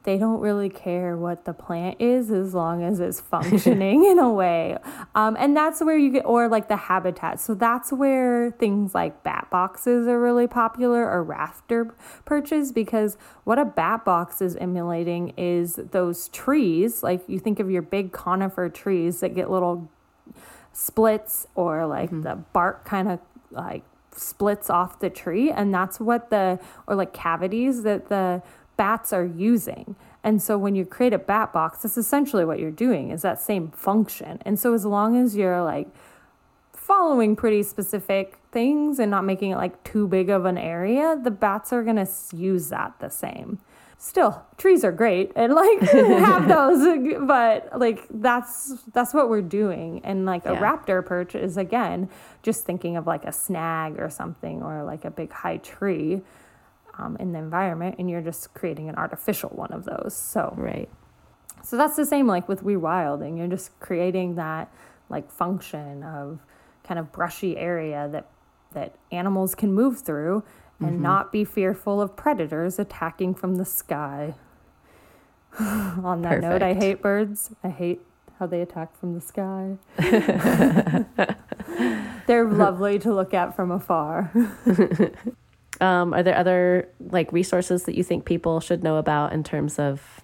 they 0.06 0.20
don't 0.20 0.40
really 0.40 0.70
care 0.70 1.18
what 1.18 1.46
the 1.46 1.54
plant 1.54 2.00
is 2.00 2.32
as 2.32 2.54
long 2.54 2.84
as 2.84 3.00
it's 3.00 3.20
functioning 3.36 4.06
in 4.06 4.20
a 4.20 4.32
way. 4.32 4.78
Um, 5.16 5.36
and 5.38 5.58
that's 5.58 5.82
where 5.82 5.98
you 5.98 6.12
get, 6.12 6.26
or 6.26 6.48
like 6.48 6.70
the 6.70 6.78
habitat. 6.78 7.40
So 7.40 7.56
that's 7.56 7.92
where 7.92 8.52
things 8.52 8.96
like 8.96 9.24
bat 9.24 9.48
boxes 9.52 10.08
are 10.08 10.20
really 10.20 10.48
popular 10.48 11.10
or 11.10 11.26
raptor 11.26 11.92
perches 12.24 12.72
because 12.72 13.18
what 13.44 13.60
a 13.60 13.66
bat 13.66 14.06
box 14.06 14.42
is 14.42 14.56
emulating 14.58 15.34
is 15.38 15.80
those 15.92 16.30
trees. 16.30 17.04
Like 17.04 17.28
you 17.28 17.40
think 17.40 17.60
of 17.60 17.70
your 17.70 17.82
big 17.82 18.12
conifer 18.12 18.70
trees 18.70 19.20
that 19.20 19.36
get 19.36 19.50
little 19.50 19.90
splits 20.72 21.48
or 21.56 21.88
like 21.88 22.12
the 22.12 22.36
bark 22.54 22.86
kind 22.86 23.10
of 23.10 23.20
like 23.50 23.84
splits 24.16 24.70
off 24.70 25.00
the 25.00 25.10
tree 25.10 25.52
and 25.52 25.74
that's 25.74 26.00
what 26.00 26.30
the 26.30 26.60
or 26.88 26.96
like 26.96 27.14
cavities 27.14 27.84
that 27.84 28.10
the 28.10 28.42
bats 28.78 29.14
are 29.14 29.26
using. 29.26 29.96
And 30.24 30.42
so 30.42 30.58
when 30.58 30.76
you 30.76 30.86
create 30.86 31.14
a 31.14 31.20
bat 31.20 31.54
box 31.54 31.80
that's 31.84 31.98
essentially 31.98 32.46
what 32.46 32.60
you're 32.60 32.72
doing 32.72 33.12
is 33.12 33.22
that 33.22 33.40
same 33.40 33.70
function. 33.72 34.40
And 34.44 34.60
so 34.60 34.74
as 34.74 34.86
long 34.86 35.18
as 35.18 35.36
you're 35.36 35.64
like 35.64 35.88
following 36.74 37.36
pretty 37.36 37.64
specific 37.64 38.40
things 38.52 39.00
and 39.00 39.10
not 39.12 39.24
making 39.24 39.52
it 39.52 39.56
like 39.56 39.84
too 39.84 40.08
big 40.08 40.30
of 40.30 40.46
an 40.46 40.58
area 40.58 41.20
the 41.22 41.32
bats 41.32 41.74
are 41.74 41.84
going 41.84 41.96
to 41.96 42.08
use 42.36 42.70
that 42.70 42.94
the 43.00 43.10
same. 43.10 43.60
Still 43.98 44.44
trees 44.58 44.84
are 44.84 44.92
great 44.92 45.32
and 45.36 45.54
like 45.54 45.80
have 45.92 46.48
those 46.48 47.18
but 47.22 47.80
like 47.80 48.06
that's 48.10 48.84
that's 48.94 49.14
what 49.14 49.30
we're 49.30 49.42
doing. 49.42 50.02
And 50.04 50.26
like 50.26 50.46
a 50.46 50.56
raptor 50.56 51.06
perch 51.06 51.36
is 51.36 51.58
again 51.58 52.10
just 52.44 52.66
thinking 52.66 52.98
of 52.98 53.08
like 53.08 53.26
a 53.26 53.32
snag 53.32 54.00
or 54.00 54.10
something 54.10 54.62
or 54.62 54.84
like 54.84 55.06
a 55.06 55.12
big 55.12 55.32
high 55.32 55.58
tree 55.58 56.22
um, 56.98 57.18
in 57.20 57.32
the 57.34 57.40
environment 57.40 57.96
and 58.00 58.10
you're 58.10 58.22
just 58.22 58.54
creating 58.54 58.90
an 58.90 58.96
artificial 58.96 59.50
one 59.50 59.72
of 59.72 59.86
those 59.86 60.16
so 60.16 60.54
Right. 60.58 60.90
so 61.64 61.78
that's 61.78 61.96
the 61.96 62.06
same 62.06 62.28
like 62.28 62.48
with 62.48 62.64
rewilding. 62.64 63.38
You're 63.38 63.48
just 63.48 63.78
creating 63.80 64.36
that 64.36 64.72
like 65.10 65.30
function 65.32 66.04
of 66.04 66.40
kind 66.84 67.00
of 67.00 67.12
brushy 67.12 67.58
area 67.58 68.08
that 68.12 68.28
that 68.74 68.96
animals 69.12 69.56
can 69.56 69.74
move 69.74 70.00
through 70.02 70.44
and 70.82 71.00
not 71.02 71.32
be 71.32 71.46
fearful 71.46 72.02
of 72.02 72.16
predators 72.18 72.78
attacking 72.78 73.34
from 73.34 73.56
the 73.56 73.64
sky. 73.66 74.36
On 75.60 76.22
that 76.24 76.42
note, 76.42 76.62
I 76.62 76.74
hate 76.74 77.02
birds. 77.02 77.52
I 77.64 77.70
hate 77.70 78.02
how 78.40 78.46
they 78.48 78.62
attack 78.62 78.94
from 79.00 79.14
the 79.14 79.22
sky. 79.22 79.78
They're 82.28 82.46
lovely 82.50 83.00
to 83.00 83.14
look 83.14 83.34
at 83.34 83.56
from 83.56 83.72
afar. 83.72 84.32
Um, 85.82 86.14
are 86.14 86.24
there 86.24 86.38
other 86.38 86.90
like 87.00 87.32
resources 87.34 87.84
that 87.84 87.96
you 87.96 88.04
think 88.04 88.26
people 88.26 88.60
should 88.60 88.84
know 88.84 88.98
about 88.98 89.34
in 89.34 89.44
terms 89.44 89.80
of 89.80 90.22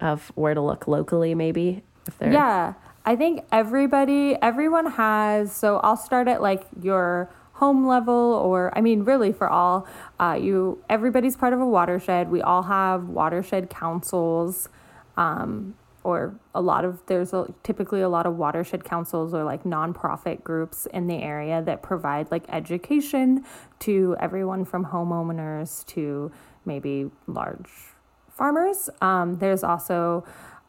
of 0.00 0.30
where 0.34 0.54
to 0.54 0.60
look 0.60 0.86
locally, 0.86 1.34
maybe? 1.34 1.82
If 2.06 2.18
they're 2.18 2.32
Yeah, 2.32 2.74
I 3.04 3.16
think 3.16 3.44
everybody, 3.52 4.36
everyone 4.42 4.86
has. 4.92 5.52
So 5.52 5.78
I'll 5.78 5.96
start 5.96 6.28
at 6.28 6.42
like 6.42 6.64
your 6.82 7.30
home 7.54 7.86
level, 7.86 8.14
or 8.14 8.76
I 8.76 8.80
mean, 8.80 9.04
really 9.04 9.32
for 9.32 9.48
all. 9.48 9.86
Uh, 10.20 10.38
you, 10.40 10.82
everybody's 10.90 11.36
part 11.36 11.52
of 11.52 11.60
a 11.60 11.66
watershed. 11.66 12.30
We 12.30 12.42
all 12.42 12.64
have 12.64 13.08
watershed 13.08 13.70
councils, 13.70 14.68
um, 15.16 15.74
or 16.06 16.38
a 16.54 16.62
lot 16.62 16.84
of 16.84 17.04
there's 17.06 17.32
a, 17.32 17.52
typically 17.64 18.00
a 18.00 18.08
lot 18.08 18.26
of 18.26 18.36
watershed 18.36 18.84
councils 18.84 19.34
or 19.34 19.42
like 19.42 19.64
nonprofit 19.64 20.44
groups 20.44 20.86
in 20.94 21.08
the 21.08 21.16
area 21.16 21.60
that 21.62 21.82
provide 21.82 22.30
like 22.30 22.44
education 22.48 23.44
to 23.80 24.14
everyone 24.20 24.64
from 24.64 24.86
homeowners 24.86 25.84
to 25.86 26.30
maybe 26.64 27.10
large 27.26 27.68
farmers. 28.30 28.88
Um, 29.00 29.38
there's 29.38 29.64
also 29.64 30.24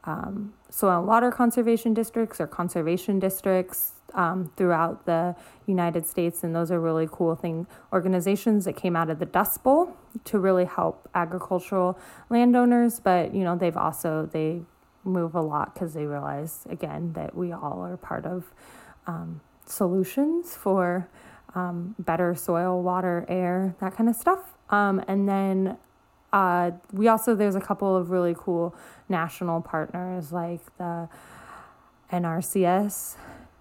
um, 0.06 0.54
soil 0.72 0.98
and 0.98 1.08
water 1.08 1.30
conservation 1.30 1.94
districts 1.94 2.42
or 2.42 2.48
conservation 2.48 3.20
districts 3.20 3.92
um, 4.16 4.52
throughout 4.58 5.06
the 5.06 5.36
United 5.68 6.08
States, 6.08 6.44
and 6.44 6.56
those 6.56 6.72
are 6.72 6.80
really 6.80 7.08
cool 7.12 7.36
thing 7.36 7.68
organizations 7.94 8.66
that 8.66 8.76
came 8.76 8.96
out 8.96 9.12
of 9.12 9.20
the 9.20 9.26
Dust 9.26 9.62
Bowl 9.64 9.96
to 10.24 10.40
really 10.40 10.66
help 10.66 11.08
agricultural 11.14 12.00
landowners. 12.32 13.00
But 13.00 13.36
you 13.36 13.44
know, 13.44 13.56
they've 13.56 13.78
also 13.78 14.28
they 14.32 14.62
move 15.08 15.36
a 15.36 15.42
lot 15.42 15.74
because 15.74 15.94
they 15.94 16.06
realize 16.06 16.66
again 16.70 17.14
that 17.14 17.36
we 17.36 17.52
all 17.52 17.82
are 17.82 17.98
part 17.98 18.26
of 18.26 18.52
um, 19.08 19.42
solutions 19.66 20.56
for 20.56 21.08
um, 21.56 21.96
better 22.00 22.36
soil, 22.36 22.82
water, 22.82 23.26
air, 23.28 23.76
that 23.80 23.96
kind 23.96 24.10
of 24.10 24.16
stuff. 24.16 24.40
Um, 24.70 25.04
and 25.08 25.28
then 25.28 25.78
uh, 26.34 26.72
we 26.92 27.08
also 27.08 27.36
there's 27.36 27.56
a 27.56 27.62
couple 27.62 27.96
of 27.96 28.12
really 28.12 28.36
cool 28.38 28.76
national 29.10 29.62
partners 29.62 30.32
like 30.32 30.62
the 30.78 31.10
NRCS, 32.12 33.16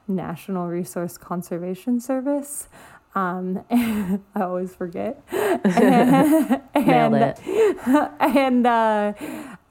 National 0.08 0.66
Resource 0.66 1.16
Conservation 1.16 2.00
Service. 2.00 2.68
Um, 3.14 3.64
I 3.70 4.20
always 4.42 4.74
forget. 4.74 5.22
and, 5.32 6.62
nailed 6.74 7.14
it. 7.14 7.40
and 8.20 8.66
uh, 8.66 9.12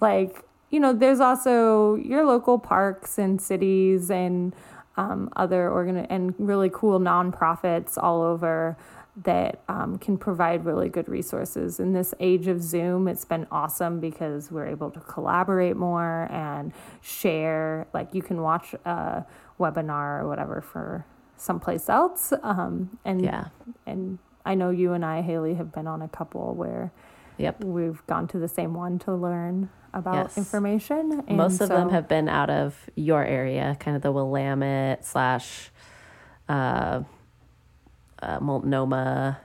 like 0.01 0.43
you 0.75 0.81
know 0.81 0.91
there's 0.91 1.21
also 1.21 1.95
your 1.95 2.25
local 2.25 2.59
parks 2.59 3.17
and 3.17 3.41
cities 3.41 4.11
and 4.11 4.53
um, 4.97 5.29
other 5.37 5.69
organ 5.71 5.95
and 5.97 6.35
really 6.37 6.69
cool 6.73 6.99
nonprofits 6.99 7.97
all 7.97 8.21
over 8.21 8.77
that 9.23 9.61
um, 9.69 9.97
can 9.97 10.17
provide 10.17 10.65
really 10.65 10.89
good 10.89 11.07
resources 11.07 11.79
in 11.79 11.93
this 11.93 12.13
age 12.19 12.47
of 12.47 12.61
zoom 12.61 13.07
it's 13.07 13.23
been 13.23 13.47
awesome 13.51 14.01
because 14.01 14.51
we're 14.51 14.67
able 14.67 14.91
to 14.91 14.99
collaborate 14.99 15.77
more 15.77 16.27
and 16.29 16.73
share 17.01 17.87
like 17.93 18.13
you 18.13 18.21
can 18.21 18.41
watch 18.41 18.73
a 18.85 19.25
webinar 19.57 20.21
or 20.23 20.27
whatever 20.27 20.59
for 20.59 21.05
someplace 21.37 21.87
else 21.87 22.33
um, 22.43 22.97
and 23.05 23.21
Yeah. 23.23 23.45
and 23.85 24.19
I 24.45 24.53
know 24.55 24.69
you 24.69 24.93
and 24.93 25.03
I, 25.03 25.21
Haley, 25.21 25.55
have 25.55 25.71
been 25.71 25.87
on 25.87 26.01
a 26.03 26.07
couple 26.09 26.53
where 26.53 26.91
Yep. 27.37 27.63
we've 27.63 28.05
gone 28.07 28.27
to 28.27 28.37
the 28.39 28.47
same 28.47 28.73
one 28.73 28.99
to 28.99 29.13
learn 29.13 29.69
about 29.95 30.25
Yes. 30.25 30.37
information. 30.37 31.23
And 31.27 31.37
Most 31.37 31.61
of 31.61 31.69
them 31.69 31.89
have 31.89 32.07
been 32.07 32.29
out 32.29 32.49
of 32.51 32.89
your 32.95 33.23
area, 33.23 33.75
kind 33.79 33.95
of 33.97 34.03
the 34.03 34.11
Willamette 34.11 35.03
slash 35.05 35.71
uh, 36.49 37.01
uh, 38.21 38.39
Multnomah. 38.39 39.39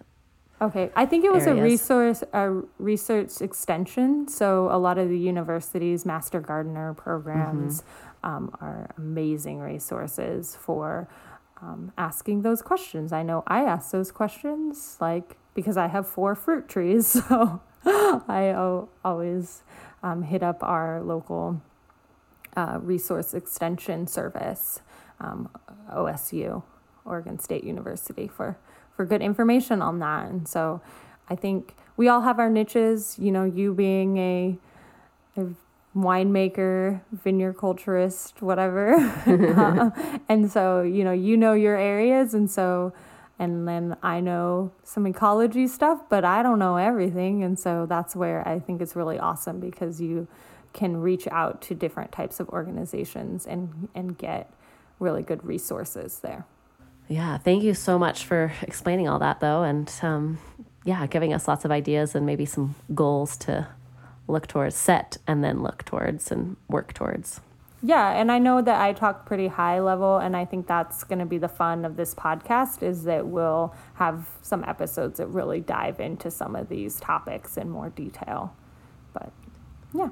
Okay, 0.63 0.91
I 0.95 1.07
think 1.07 1.25
it 1.25 1.33
was 1.33 1.47
a 1.47 1.55
resource, 1.55 2.23
a 2.35 2.51
research 2.79 3.41
extension. 3.41 4.29
So 4.29 4.69
a 4.71 4.77
lot 4.77 4.99
of 4.99 5.09
the 5.09 5.19
universities' 5.19 6.05
master 6.05 6.41
gardener 6.41 6.93
programs 6.93 7.81
Mm-hmm. 7.81 8.29
um, 8.29 8.57
are 8.61 8.91
amazing 8.99 9.61
resources 9.61 10.55
for 10.57 11.09
um, 11.63 11.93
asking 11.97 12.43
those 12.43 12.61
questions. 12.61 13.11
I 13.13 13.23
know 13.23 13.43
I 13.47 13.63
ask 13.65 13.91
those 13.91 14.13
questions, 14.13 14.99
like 15.01 15.39
because 15.55 15.79
I 15.79 15.87
have 15.89 16.07
four 16.07 16.35
fruit 16.35 16.69
trees, 16.69 17.07
so 17.29 17.61
I 17.87 18.53
always 19.05 19.63
um, 20.03 20.23
hit 20.23 20.43
up 20.43 20.63
our 20.63 21.03
local 21.03 21.61
uh, 22.57 22.79
resource 22.83 23.35
extension 23.35 24.07
service, 24.07 24.81
um, 25.21 25.49
OSU, 25.93 26.63
Oregon 27.05 27.39
State 27.39 27.65
University, 27.65 28.29
for 28.29 28.57
for 28.97 29.05
good 29.05 29.23
information 29.23 29.81
on 29.81 29.99
that. 30.01 30.29
And 30.29 30.47
so, 30.47 30.81
I 31.29 31.37
think 31.37 31.75
we 31.97 32.09
all 32.09 32.23
have 32.23 32.39
our 32.39 32.51
niches. 32.51 33.17
You 33.19 33.31
know, 33.31 33.45
you 33.45 33.75
being 33.75 34.17
a, 34.19 34.59
a 35.37 35.47
winemaker, 35.97 37.01
vineyard 37.13 37.57
culturist, 37.57 38.41
whatever, 38.43 38.95
Uh, 39.27 39.91
and 40.29 40.51
so 40.51 40.83
you 40.83 41.05
know 41.05 41.13
you 41.13 41.37
know 41.37 41.53
your 41.53 41.77
areas, 41.77 42.35
and 42.35 42.51
so. 42.51 42.93
And 43.41 43.67
then 43.67 43.97
I 44.03 44.21
know 44.21 44.71
some 44.85 45.07
ecology 45.07 45.67
stuff, 45.67 46.03
but 46.11 46.27
I 46.27 46.43
don't 46.43 46.59
know 46.59 46.77
everything. 46.77 47.43
And 47.43 47.59
so 47.59 47.87
that's 47.87 48.15
where 48.15 48.47
I 48.47 48.59
think 48.59 48.83
it's 48.83 48.95
really 48.95 49.19
awesome 49.19 49.61
because 49.61 49.99
you 49.99 50.29
can 50.75 50.99
reach 50.99 51.27
out 51.29 51.63
to 51.63 51.75
different 51.75 52.13
types 52.13 52.39
of 52.39 52.51
organizations 52.51 53.47
and, 53.47 53.89
and 53.95 54.19
get 54.19 54.53
really 54.99 55.23
good 55.23 55.43
resources 55.43 56.19
there. 56.19 56.45
Yeah. 57.09 57.39
Thank 57.39 57.63
you 57.63 57.73
so 57.73 57.99
much 57.99 58.27
for 58.27 58.53
explaining 58.61 59.09
all 59.09 59.19
that, 59.21 59.41
though. 59.41 59.63
And 59.63 59.91
um, 60.03 60.39
yeah, 60.85 61.07
giving 61.07 61.33
us 61.33 61.49
lots 61.49 61.65
of 61.65 61.71
ideas 61.71 62.15
and 62.15 62.27
maybe 62.27 62.45
some 62.45 62.75
goals 62.95 63.39
to 63.39 63.69
look 64.29 64.49
towards, 64.49 64.77
set 64.77 65.17
and 65.27 65.43
then 65.43 65.63
look 65.63 65.87
towards 65.87 66.31
and 66.31 66.57
work 66.69 66.93
towards. 66.93 67.41
Yeah, 67.83 68.11
and 68.11 68.31
I 68.31 68.39
know 68.39 68.61
that 68.61 68.81
I 68.81 68.93
talk 68.93 69.25
pretty 69.25 69.49
high 69.49 69.81
level, 69.81 70.19
and 70.19 70.37
I 70.37 70.45
think 70.45 70.67
that's 70.67 71.03
going 71.03 71.19
to 71.19 71.25
be 71.25 71.39
the 71.39 71.49
fun 71.49 71.87
of 71.87 71.97
this 71.97 72.15
podcast 72.15 72.83
is 72.83 73.05
that 73.05 73.27
we'll 73.27 73.75
have 73.95 74.29
some 74.43 74.65
episodes 74.65 75.17
that 75.17 75.29
really 75.29 75.61
dive 75.61 75.99
into 75.99 76.31
some 76.31 76.55
of 76.55 76.69
these 76.69 77.01
topics 77.01 77.57
in 77.57 77.71
more 77.71 77.89
detail. 77.89 78.55
But 79.15 79.33
yeah. 79.95 80.11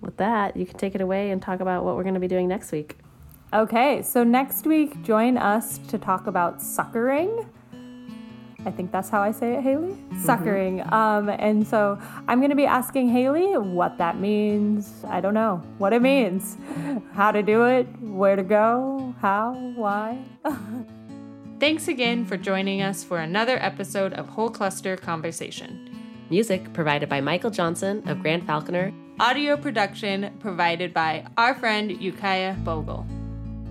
With 0.00 0.16
that, 0.18 0.56
you 0.56 0.66
can 0.66 0.76
take 0.76 0.94
it 0.94 1.00
away 1.00 1.30
and 1.30 1.40
talk 1.40 1.60
about 1.60 1.84
what 1.84 1.96
we're 1.96 2.02
going 2.02 2.14
to 2.14 2.20
be 2.20 2.28
doing 2.28 2.48
next 2.48 2.72
week. 2.72 2.98
Okay, 3.52 4.02
so 4.02 4.24
next 4.24 4.66
week, 4.66 5.02
join 5.02 5.38
us 5.38 5.78
to 5.88 5.98
talk 5.98 6.26
about 6.26 6.60
suckering. 6.60 7.48
I 8.66 8.70
think 8.70 8.92
that's 8.92 9.08
how 9.08 9.20
I 9.20 9.32
say 9.32 9.54
it, 9.54 9.62
Haley. 9.62 9.96
Suckering. 10.22 10.80
Um, 10.92 11.28
and 11.28 11.66
so 11.66 11.98
I'm 12.28 12.38
going 12.38 12.50
to 12.50 12.56
be 12.56 12.66
asking 12.66 13.08
Haley 13.10 13.56
what 13.58 13.98
that 13.98 14.18
means. 14.18 15.04
I 15.08 15.20
don't 15.20 15.34
know 15.34 15.62
what 15.78 15.92
it 15.92 16.02
means, 16.02 16.56
how 17.12 17.30
to 17.30 17.42
do 17.42 17.64
it, 17.64 17.86
where 18.00 18.36
to 18.36 18.42
go, 18.42 19.14
how, 19.20 19.54
why. 19.74 20.18
Thanks 21.60 21.88
again 21.88 22.24
for 22.24 22.36
joining 22.36 22.82
us 22.82 23.04
for 23.04 23.18
another 23.18 23.58
episode 23.62 24.12
of 24.14 24.28
Whole 24.28 24.50
Cluster 24.50 24.96
Conversation. 24.96 25.90
Music 26.30 26.72
provided 26.72 27.08
by 27.08 27.20
Michael 27.20 27.50
Johnson 27.50 28.06
of 28.08 28.22
Grand 28.22 28.46
Falconer. 28.46 28.92
Audio 29.20 29.56
production 29.56 30.36
provided 30.40 30.92
by 30.92 31.24
our 31.36 31.54
friend 31.54 31.90
Ukiah 32.02 32.54
Bogle. 32.64 33.06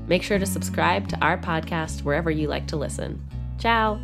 Make 0.07 0.23
sure 0.23 0.39
to 0.39 0.45
subscribe 0.45 1.07
to 1.09 1.19
our 1.19 1.37
podcast 1.37 2.03
wherever 2.03 2.31
you 2.31 2.47
like 2.47 2.67
to 2.67 2.77
listen. 2.77 3.21
Ciao. 3.59 3.99